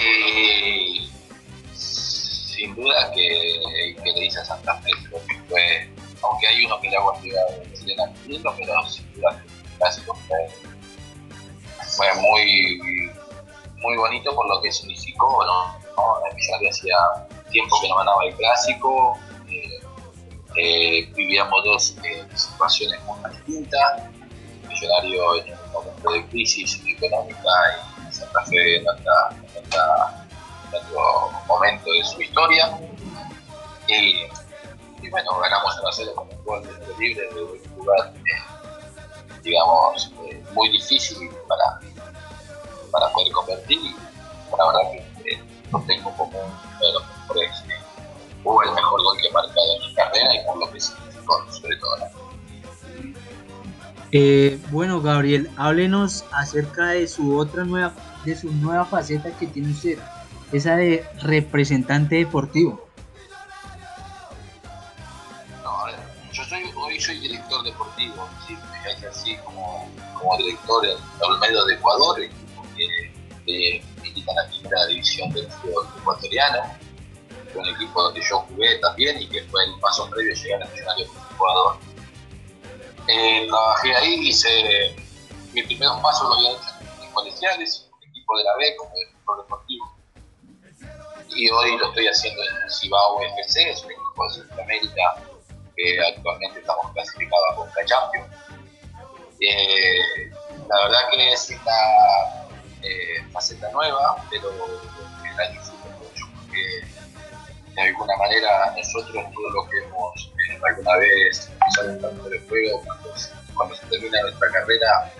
Eh, 0.00 1.08
sin 1.74 2.74
duda 2.74 3.10
que, 3.12 3.96
que 4.02 4.12
le 4.12 4.26
hice 4.26 4.40
a 4.40 4.44
Santa 4.44 4.74
Fe, 4.82 4.90
creo 5.08 5.26
que 5.26 5.38
fue, 5.48 5.90
aunque 6.22 6.46
hay 6.48 6.64
uno 6.64 6.80
que 6.80 6.88
le 6.90 6.96
hago 6.96 7.20
llegado 7.20 7.48
de 7.60 7.72
Chilena 7.74 8.04
pero 8.24 8.88
sin 8.88 9.12
duda 9.14 9.30
que 9.42 9.48
el 9.72 9.78
clásico 9.78 10.14
fue, 10.28 10.38
fue 11.98 12.14
muy, 12.14 13.10
muy 13.78 13.96
bonito 13.96 14.32
por 14.32 14.48
lo 14.48 14.62
que 14.62 14.70
significó, 14.70 15.44
¿no? 15.44 15.76
¿no? 15.96 16.26
El 16.30 16.36
Millonario 16.36 16.70
hacía 16.70 16.96
tiempo 17.50 17.76
que 17.80 17.88
no 17.88 17.96
ganaba 17.96 18.24
el 18.24 18.34
clásico, 18.36 19.18
eh, 19.50 19.80
eh, 20.56 21.12
vivíamos 21.16 21.64
dos 21.64 21.96
eh, 22.04 22.24
situaciones 22.36 23.00
muy 23.02 23.18
distintas, 23.32 24.04
Millonario 24.68 25.44
en 25.44 25.54
un 25.54 25.72
momento 25.72 26.12
de 26.12 26.24
crisis 26.28 26.80
económica 26.86 27.50
y 28.08 28.14
Santa 28.14 28.44
Fe 28.44 28.76
en 28.76 28.88
otra, 28.88 29.30
en 29.32 30.76
otro 30.76 31.32
momento 31.48 31.92
de 31.92 32.04
su 32.04 32.22
historia. 32.22 32.78
Y, 33.88 35.08
bueno, 35.10 35.38
ganamos 35.40 35.80
1 35.80 35.92
0 35.92 36.12
con 36.14 36.28
un 36.28 36.44
gol 36.44 36.62
de 36.62 36.94
libre 36.98 37.26
de 37.34 37.42
un 37.42 37.76
lugar, 37.76 38.12
digamos, 39.42 40.12
eh, 40.28 40.42
muy 40.54 40.70
difícil 40.70 41.30
para, 41.48 41.80
para 42.90 43.12
poder 43.12 43.32
convertir. 43.32 43.78
Y 43.78 43.94
la 44.56 44.66
verdad 44.66 44.92
que 44.92 45.32
eh, 45.32 45.42
lo 45.72 45.80
tengo 45.80 46.10
como 46.16 46.38
uno 46.38 46.78
de 46.80 46.92
los 46.92 47.02
mejores, 47.06 47.50
o 48.44 48.62
el 48.62 48.72
mejor 48.72 49.02
gol 49.02 49.16
que 49.18 49.28
he 49.28 49.32
marcado 49.32 49.74
en 49.74 49.88
mi 49.88 49.94
carrera 49.94 50.34
y 50.34 50.46
por 50.46 50.58
lo 50.58 50.72
que 50.72 50.80
significó, 50.80 51.52
sobre 51.52 51.76
todo. 51.76 51.96
¿no? 51.98 52.28
Eh, 54.12 54.58
bueno, 54.70 55.02
Gabriel, 55.02 55.50
háblenos 55.56 56.24
acerca 56.32 56.88
de 56.88 57.06
su 57.06 57.36
otra 57.36 57.64
nueva, 57.64 57.92
de 58.24 58.36
su 58.36 58.50
nueva 58.52 58.86
faceta 58.86 59.30
que 59.32 59.46
tiene 59.46 59.70
usted, 59.70 59.98
esa 60.52 60.76
de 60.76 61.04
representante 61.22 62.16
deportivo. 62.16 62.87
Como, 69.44 69.88
como 70.18 70.36
director 70.38 70.86
en 70.86 70.96
Olmedo 71.20 71.66
de 71.66 71.74
Ecuador, 71.74 72.16
que 72.76 73.12
eh, 73.46 73.82
milita 74.02 74.30
en 74.30 74.36
la 74.36 74.46
primera 74.48 74.86
división 74.86 75.32
del 75.32 75.50
fútbol 75.50 75.86
ecuatoriano, 75.98 76.62
un 77.54 77.66
equipo 77.66 78.02
donde 78.02 78.20
yo 78.22 78.38
jugué 78.40 78.78
también 78.78 79.20
y 79.20 79.28
que 79.28 79.42
fue 79.44 79.64
el 79.64 79.80
paso 79.80 80.08
previo 80.10 80.32
a 80.32 80.36
llegar 80.36 80.62
al 80.62 80.70
Millonario 80.70 81.06
como 81.08 81.20
jugador. 81.36 81.78
Eh, 83.08 83.46
trabajé 83.48 83.96
ahí, 83.96 84.28
hice 84.28 84.94
mis 85.52 85.64
primeros 85.64 85.98
pasos 86.00 86.28
lo 86.28 86.34
había 86.34 86.52
hecho 86.52 87.02
en 87.02 87.10
colegiales, 87.12 87.88
un 87.90 88.10
equipo 88.10 88.36
de 88.36 88.44
la 88.44 88.56
B 88.56 88.76
como 88.76 88.94
director 88.94 89.42
deportivo. 89.42 89.96
Y 91.34 91.50
hoy 91.50 91.78
lo 91.78 91.88
estoy 91.88 92.06
haciendo 92.06 92.42
en 92.42 92.70
Cibao 92.70 93.22
FC, 93.22 93.70
es 93.70 93.82
un 93.82 93.92
equipo 93.92 94.24
de 94.24 94.34
Centroamérica 94.34 95.27
que 95.78 96.00
actualmente 96.00 96.58
estamos 96.58 96.92
clasificados 96.92 97.44
a 97.52 97.54
Conca 97.54 97.84
Champions. 97.84 98.26
Eh, 99.40 100.30
la 100.68 100.82
verdad 100.82 100.98
que 101.12 101.32
es 101.32 101.50
una 101.50 102.58
eh, 102.82 103.22
faceta 103.32 103.70
nueva, 103.70 104.16
pero 104.28 104.50
que 105.22 105.30
la 105.36 105.48
disfruto 105.50 105.88
mucho 105.88 106.26
porque 106.34 106.82
de 107.74 107.82
alguna 107.82 108.16
manera 108.16 108.74
nosotros 108.76 109.24
todo 109.32 109.50
lo 109.50 109.70
que 109.70 109.78
hemos 109.78 110.32
eh, 110.50 110.60
alguna 110.68 110.96
vez 110.96 111.48
usado 111.68 111.92
un 111.92 112.00
campo 112.00 112.28
de 112.28 112.40
juego 112.40 112.82
cuando, 112.82 113.74
se 113.74 113.86
termina 113.86 114.20
nuestra 114.22 114.50
carrera 114.50 115.12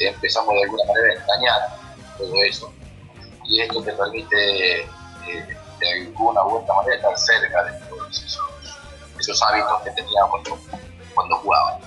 empezamos 0.00 0.54
de 0.54 0.62
alguna 0.64 0.84
manera 0.86 1.06
a 1.06 1.14
extrañar 1.14 1.60
todo 2.18 2.42
eso. 2.42 2.74
Y 3.44 3.60
esto 3.60 3.80
te 3.84 3.92
permite 3.92 4.88
de 5.78 5.92
alguna 5.92 6.42
u 6.44 6.56
otra 6.56 6.74
manera 6.74 6.96
estar 6.96 7.16
cerca 7.16 7.62
de 7.62 7.78
todos 7.86 8.24
esos, 8.24 8.57
esos 9.18 9.42
hábitos 9.42 9.82
que 9.82 9.90
teníamos 9.90 10.40
cuando 11.14 11.36
jugábamos. 11.36 11.84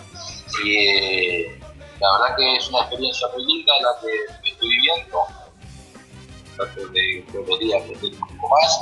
Y 0.64 0.76
eh, 0.76 1.60
la 2.00 2.20
verdad 2.20 2.36
que 2.36 2.56
es 2.56 2.70
una 2.70 2.80
experiencia 2.80 3.28
muy 3.34 3.46
linda 3.46 3.74
la 3.82 4.02
que 4.02 4.50
estoy 4.50 4.70
viviendo. 4.70 5.20
Trato 6.56 6.88
de 6.88 7.26
los 7.34 7.60
días 7.60 7.82
aprender 7.82 8.14
un 8.14 8.38
poco 8.38 8.50
más 8.50 8.80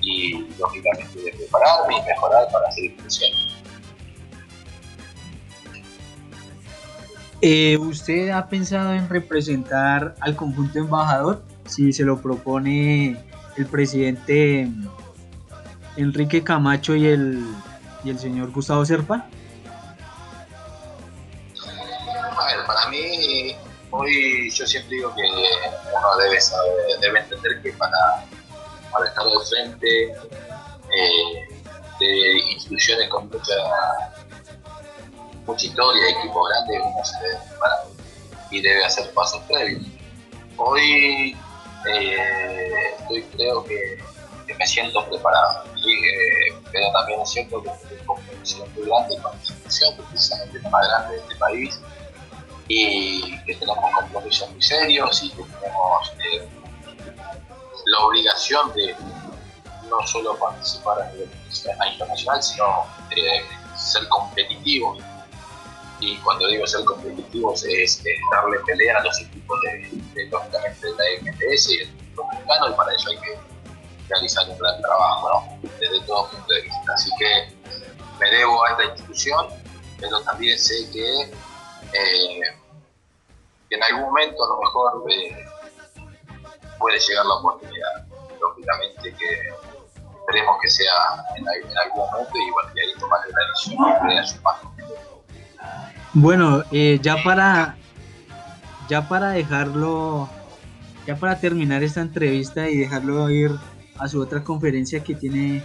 y 0.00 0.46
lógicamente 0.58 1.20
de 1.20 1.32
prepararme 1.32 1.98
y 1.98 2.02
mejorar 2.02 2.48
para 2.52 2.70
seguir 2.72 2.96
creciendo. 2.96 3.38
Eh, 7.40 7.76
¿Usted 7.76 8.30
ha 8.30 8.48
pensado 8.48 8.92
en 8.94 9.08
representar 9.08 10.16
al 10.20 10.34
conjunto 10.34 10.78
embajador? 10.78 11.42
Si 11.66 11.92
se 11.92 12.04
lo 12.04 12.20
propone 12.20 13.16
el 13.56 13.66
presidente 13.66 14.68
Enrique 15.98 16.42
Camacho 16.44 16.94
y 16.94 17.06
el, 17.06 17.44
y 18.04 18.10
el 18.10 18.18
señor 18.18 18.52
Gustavo 18.52 18.84
Serpa. 18.84 19.26
A 22.36 22.46
ver, 22.46 22.66
para 22.66 22.88
mí, 22.88 23.56
hoy 23.90 24.50
yo 24.50 24.66
siempre 24.66 24.96
digo 24.96 25.14
que 25.14 25.22
uno 25.22 26.16
debe 26.22 26.40
saber, 26.40 26.72
debe 27.00 27.20
entender 27.20 27.60
que 27.62 27.72
para, 27.72 28.24
estar 29.06 29.24
al 29.26 29.46
frente 29.48 30.12
eh, 30.12 31.48
de 32.00 32.38
instituciones 32.52 33.08
con 33.08 33.28
mucha 33.28 33.54
mucha 35.46 35.66
historia, 35.66 36.10
equipo 36.10 36.44
grande, 36.44 36.80
uno 36.80 37.04
se 37.04 37.18
debe 37.22 37.38
preparar 37.48 37.78
y 38.50 38.60
debe 38.60 38.84
hacer 38.84 39.12
pasos 39.14 39.42
previos. 39.48 39.82
Hoy 40.56 41.36
eh, 41.90 42.94
creo 43.36 43.64
que, 43.64 43.98
que, 44.48 44.54
me 44.54 44.66
siento 44.66 45.04
preparado, 45.08 45.64
eh, 45.76 46.54
pero 46.72 46.90
también 46.92 47.20
es 47.20 47.30
cierto 47.30 47.62
que 47.62 47.68
estoy 47.68 47.98
con 48.06 48.16
una 48.18 48.66
muy 48.74 48.86
grande 48.86 49.22
con 49.22 49.32
la 49.32 49.38
institución, 49.38 49.94
precisamente 50.10 50.60
la 50.60 50.70
más 50.70 50.88
grande 50.88 51.14
de 51.14 51.20
este 51.20 51.36
país, 51.36 51.80
y 52.68 53.44
que 53.44 53.54
tenemos 53.54 53.94
compromisos 53.94 54.50
muy 54.50 54.62
serios 54.62 55.22
y 55.22 55.30
que 55.30 55.42
tenemos 55.42 56.12
eh, 56.24 56.48
la 57.86 57.98
obligación 58.06 58.72
de 58.74 58.96
no 59.88 60.06
solo 60.06 60.36
participar 60.38 61.02
a 61.02 61.12
nivel 61.12 61.30
internacional, 61.92 62.42
sino 62.42 62.86
eh, 63.16 63.42
ser 63.76 64.06
competitivos 64.08 64.98
y 66.00 66.16
cuando 66.18 66.46
digo 66.48 66.66
ser 66.66 66.84
competitivos 66.84 67.64
es, 67.64 68.02
darle 68.32 68.58
pelea 68.66 68.98
a 68.98 69.02
los 69.02 69.20
equipos 69.20 69.58
de, 69.62 69.90
de, 70.14 70.26
lógicamente 70.30 70.86
de 70.86 70.92
la 70.92 71.32
MLS 71.32 71.70
y 71.70 71.78
el 71.80 72.14
dominicano 72.14 72.70
y 72.70 72.72
para 72.74 72.94
eso 72.94 73.10
hay 73.10 73.16
que 73.18 73.38
realizar 74.08 74.48
un 74.48 74.58
gran 74.58 74.80
trabajo 74.80 75.28
¿no? 75.28 75.68
desde 75.78 76.00
todo 76.06 76.30
punto 76.30 76.54
de 76.54 76.62
vista. 76.62 76.92
Así 76.94 77.10
que 77.18 77.56
me 78.20 78.30
debo 78.30 78.64
a 78.64 78.70
esta 78.70 78.84
institución 78.84 79.46
pero 80.00 80.20
también 80.22 80.56
sé 80.58 80.88
que, 80.92 81.22
eh, 81.22 82.40
en 83.70 83.82
algún 83.82 84.02
momento 84.02 84.36
a 84.44 84.48
lo 84.48 84.60
mejor 84.60 85.10
eh, 85.10 85.44
puede 86.78 86.98
llegar 87.00 87.26
la 87.26 87.34
oportunidad. 87.34 88.06
Lógicamente 88.40 89.12
que 89.14 89.40
esperemos 90.20 90.56
que 90.62 90.68
sea 90.68 90.92
en, 91.36 91.44
en 91.68 91.78
algún 91.78 92.08
momento 92.10 92.32
y 92.34 92.50
bueno, 92.52 92.70
y 92.74 92.80
ahí 92.80 93.00
tomar 93.00 93.20
la 93.28 93.48
decisión 93.50 94.08
de 94.08 94.26
su 94.26 94.42
paso 94.42 94.72
bueno, 96.14 96.64
eh, 96.72 96.98
ya 97.02 97.22
para 97.22 97.76
ya 98.88 99.06
para 99.08 99.30
dejarlo, 99.30 100.28
ya 101.06 101.16
para 101.16 101.38
terminar 101.38 101.82
esta 101.82 102.00
entrevista 102.00 102.68
y 102.68 102.78
dejarlo 102.78 103.28
ir 103.28 103.50
a 103.98 104.08
su 104.08 104.20
otra 104.20 104.44
conferencia 104.44 105.02
que 105.02 105.14
tiene 105.14 105.62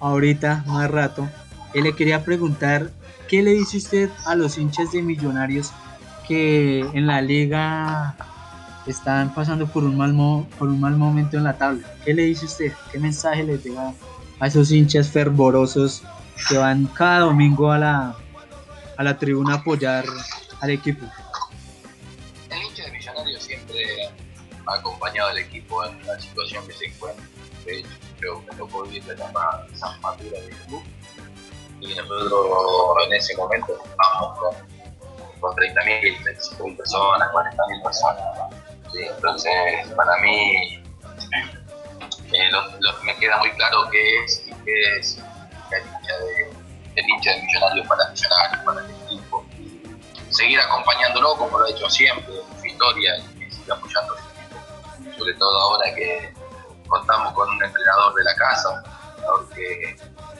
ahorita 0.00 0.64
más 0.66 0.90
rato, 0.90 1.28
él 1.72 1.84
le 1.84 1.94
quería 1.94 2.24
preguntar 2.24 2.90
qué 3.28 3.42
le 3.42 3.52
dice 3.52 3.78
usted 3.78 4.10
a 4.26 4.34
los 4.34 4.58
hinchas 4.58 4.92
de 4.92 5.02
Millonarios 5.02 5.72
que 6.26 6.80
en 6.80 7.06
la 7.06 7.20
liga 7.20 8.16
están 8.86 9.34
pasando 9.34 9.66
por 9.66 9.84
un 9.84 9.96
mal 9.96 10.12
mo 10.12 10.46
por 10.58 10.68
un 10.68 10.80
mal 10.80 10.96
momento 10.96 11.36
en 11.36 11.44
la 11.44 11.56
tabla. 11.56 11.86
¿Qué 12.04 12.14
le 12.14 12.24
dice 12.24 12.46
usted? 12.46 12.72
¿Qué 12.92 12.98
mensaje 12.98 13.42
le 13.42 13.58
da 13.58 13.94
a 14.40 14.46
esos 14.46 14.70
hinchas 14.70 15.08
fervorosos 15.08 16.02
que 16.48 16.58
van 16.58 16.86
cada 16.86 17.20
domingo 17.20 17.70
a 17.70 17.78
la 17.78 18.16
a 18.96 19.02
la 19.02 19.18
tribuna 19.18 19.54
apoyar 19.54 20.04
al 20.60 20.70
equipo. 20.70 21.06
El 22.50 22.62
hincha 22.62 22.84
de 22.84 22.92
Millonarios 22.92 23.42
siempre 23.42 23.84
ha 24.66 24.74
acompañado 24.74 25.30
al 25.30 25.38
equipo 25.38 25.84
en 25.84 26.06
la 26.06 26.18
situación 26.18 26.66
que 26.66 26.72
se 26.74 26.86
encuentra. 26.86 27.24
De 27.64 27.78
hecho, 27.78 27.88
creo 28.18 28.46
que 28.46 28.56
tocó 28.56 28.82
vivir 28.84 29.04
la 29.06 29.14
etapa 29.14 29.66
San 29.74 30.00
Madura 30.00 30.40
del 30.40 30.56
club 30.66 30.82
y 31.80 31.94
nosotros 31.94 33.06
en 33.06 33.12
ese 33.12 33.36
momento 33.36 33.72
estábamos 33.84 34.38
con, 34.38 34.54
con 35.40 35.56
30.000, 35.56 36.18
35.000 36.58 36.76
personas, 36.76 37.32
40.000 37.32 37.82
personas. 37.82 38.24
Entonces, 38.94 39.52
para 39.96 40.16
mí 40.18 40.82
eh, 42.32 42.50
lo, 42.50 42.62
lo, 42.80 43.02
me 43.02 43.16
queda 43.16 43.38
muy 43.38 43.50
claro 43.52 43.88
qué 43.90 44.24
es 44.24 44.46
el 44.46 44.54
hincha 44.54 46.18
de 46.18 46.64
el 46.96 47.08
hincha 47.08 47.30
de 47.32 47.42
Millonarios 47.42 47.86
para 47.88 48.10
Millonarios, 48.10 48.64
para 48.64 48.80
el 48.80 48.90
equipo. 48.90 49.44
Seguir 50.30 50.60
acompañándolo 50.60 51.36
como 51.36 51.58
lo 51.58 51.66
ha 51.66 51.70
hecho 51.70 51.88
siempre 51.90 52.34
en 52.34 52.60
su 52.60 52.66
historia 52.66 53.18
y 53.18 53.50
seguir 53.50 53.72
apoyando 53.72 54.14
equipo. 54.14 55.18
Sobre 55.18 55.34
todo 55.34 55.58
ahora 55.58 55.94
que 55.94 56.32
contamos 56.94 57.32
con 57.32 57.48
un 57.48 57.62
entrenador 57.62 58.14
de 58.14 58.24
la 58.24 58.34
casa, 58.36 58.82
un 59.38 59.48
que 59.48 59.96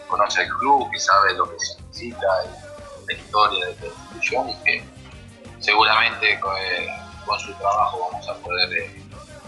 conoce 0.09 0.43
el 0.43 0.49
club, 0.49 0.89
que 0.93 1.01
sabe 1.01 1.35
lo 1.35 1.51
que 1.51 1.59
se 1.59 1.83
necesita 1.83 2.27
y 2.45 3.13
la 3.13 3.19
historia 3.19 3.67
de 3.67 3.75
la 3.81 3.87
institución 3.87 4.49
y 4.51 4.55
que 4.65 4.85
seguramente 5.59 6.39
con, 6.41 6.57
eh, 6.57 6.87
con 7.27 7.39
su 7.41 7.53
trabajo 7.55 8.09
vamos 8.11 8.29
a 8.29 8.35
poder 8.35 8.73
eh, 8.73 9.03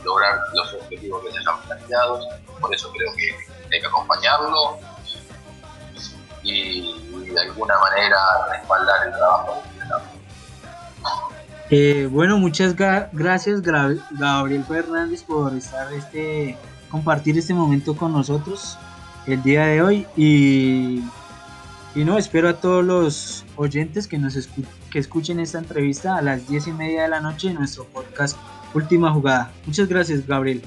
lograr 0.05 0.39
los 0.55 0.75
objetivos 0.75 1.23
que 1.25 1.33
se 1.33 1.39
han 1.39 1.61
planteado. 1.63 2.21
Por 2.61 2.75
eso 2.75 2.91
creo 2.93 3.13
que 3.15 3.37
hay 3.73 3.81
que 3.81 3.87
acompañarlo 3.87 4.79
y, 6.43 7.33
de 7.33 7.41
alguna 7.41 7.79
manera 7.79 8.19
respaldar 8.51 9.07
el 9.07 9.13
trabajo. 9.13 9.63
Eh, 11.71 12.09
bueno, 12.11 12.39
muchas 12.39 12.75
gracias 12.77 13.61
Gabriel 13.61 14.65
Fernández 14.65 15.25
por 15.25 15.53
estar 15.53 15.93
este 15.93 16.57
compartir 16.91 17.37
este 17.39 17.55
momento 17.55 17.97
con 17.97 18.13
nosotros 18.13 18.79
el 19.27 19.43
día 19.43 19.67
de 19.67 19.83
hoy 19.83 20.07
y, 20.17 21.03
y 21.95 22.05
no 22.05 22.17
espero 22.19 22.49
a 22.49 22.61
todos 22.61 22.85
los 22.85 23.45
oyentes 23.57 24.07
que 24.07 24.19
nos 24.19 24.37
escu 24.37 24.63
que 24.91 24.99
escuchen 25.01 25.41
esta 25.41 25.59
entrevista 25.59 26.17
a 26.17 26.23
las 26.23 26.49
diez 26.49 26.67
y 26.67 26.73
media 26.73 27.03
de 27.03 27.09
la 27.09 27.21
noche 27.21 27.49
en 27.49 27.55
nuestro 27.55 27.85
podcast 27.87 28.39
Última 28.73 29.13
Jugada. 29.13 29.53
Muchas 29.67 29.89
gracias 29.89 30.27
Gabriel. 30.27 30.63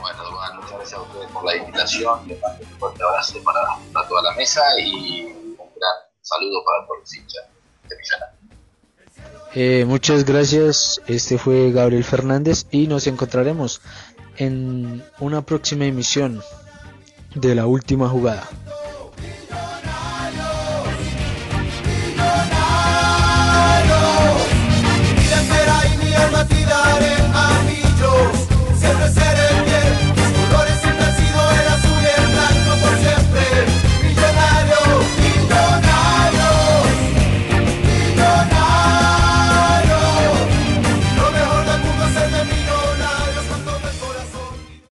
Bueno, 0.00 0.22
muchas 0.56 0.72
gracias 0.72 0.94
a 0.94 1.02
ustedes 1.02 1.30
por 1.30 1.44
la 1.44 1.56
invitación. 1.56 2.28
Les 2.28 2.40
mando 2.40 2.64
un 2.64 2.78
fuerte 2.78 3.02
abrazo 3.02 3.42
para, 3.44 3.60
para, 3.92 4.08
toda 4.08 4.22
la 4.22 4.32
mesa 4.32 4.62
y 4.80 5.24
un 5.24 5.56
gran 5.56 5.96
saludo 6.20 6.64
para 6.64 6.86
todos 6.86 7.00
los 7.00 7.14
hinchas 7.14 7.44
de 7.88 7.96
Millonarios. 7.96 8.38
Eh, 9.54 9.84
muchas 9.86 10.24
gracias. 10.24 11.00
Este 11.06 11.38
fue 11.38 11.72
Gabriel 11.72 12.04
Fernández 12.04 12.66
y 12.70 12.86
nos 12.86 13.06
encontraremos 13.06 13.80
en 14.38 15.02
una 15.20 15.42
próxima 15.42 15.84
emisión 15.84 16.40
de 17.34 17.54
la 17.54 17.66
última 17.66 18.08
jugada. 18.08 18.48